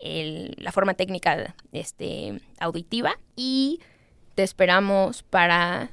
[0.00, 3.12] el- la forma técnica este, auditiva.
[3.36, 3.78] Y
[4.36, 5.90] te esperamos para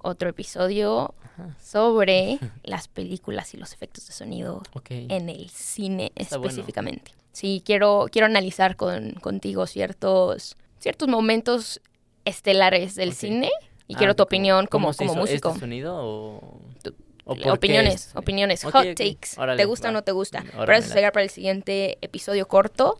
[0.00, 1.56] otro episodio Ajá.
[1.60, 6.50] sobre las películas y los efectos de sonido en el cine Está bueno.
[6.50, 7.10] específicamente.
[7.32, 11.80] Sí, quiero, quiero analizar con, contigo ciertos, ciertos momentos
[12.24, 13.50] estelares del cine
[13.86, 15.48] y Ah, quiero tu ¿cómo- opinión como, como hizo músico.
[15.48, 16.60] ¿Este sonido o...?
[16.82, 16.94] Tu-
[17.30, 18.18] Opiniones, este?
[18.18, 19.36] opiniones, hot takes.
[19.36, 19.90] Órale, ¿Te gusta va.
[19.90, 20.38] o no te gusta?
[20.54, 22.98] Órale, Pero eso será para el siguiente episodio corto.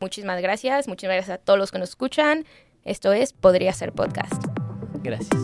[0.00, 2.44] Muchísimas gracias, muchísimas gracias a todos los que nos escuchan.
[2.84, 4.44] Esto es Podría ser podcast.
[5.02, 5.42] gracias.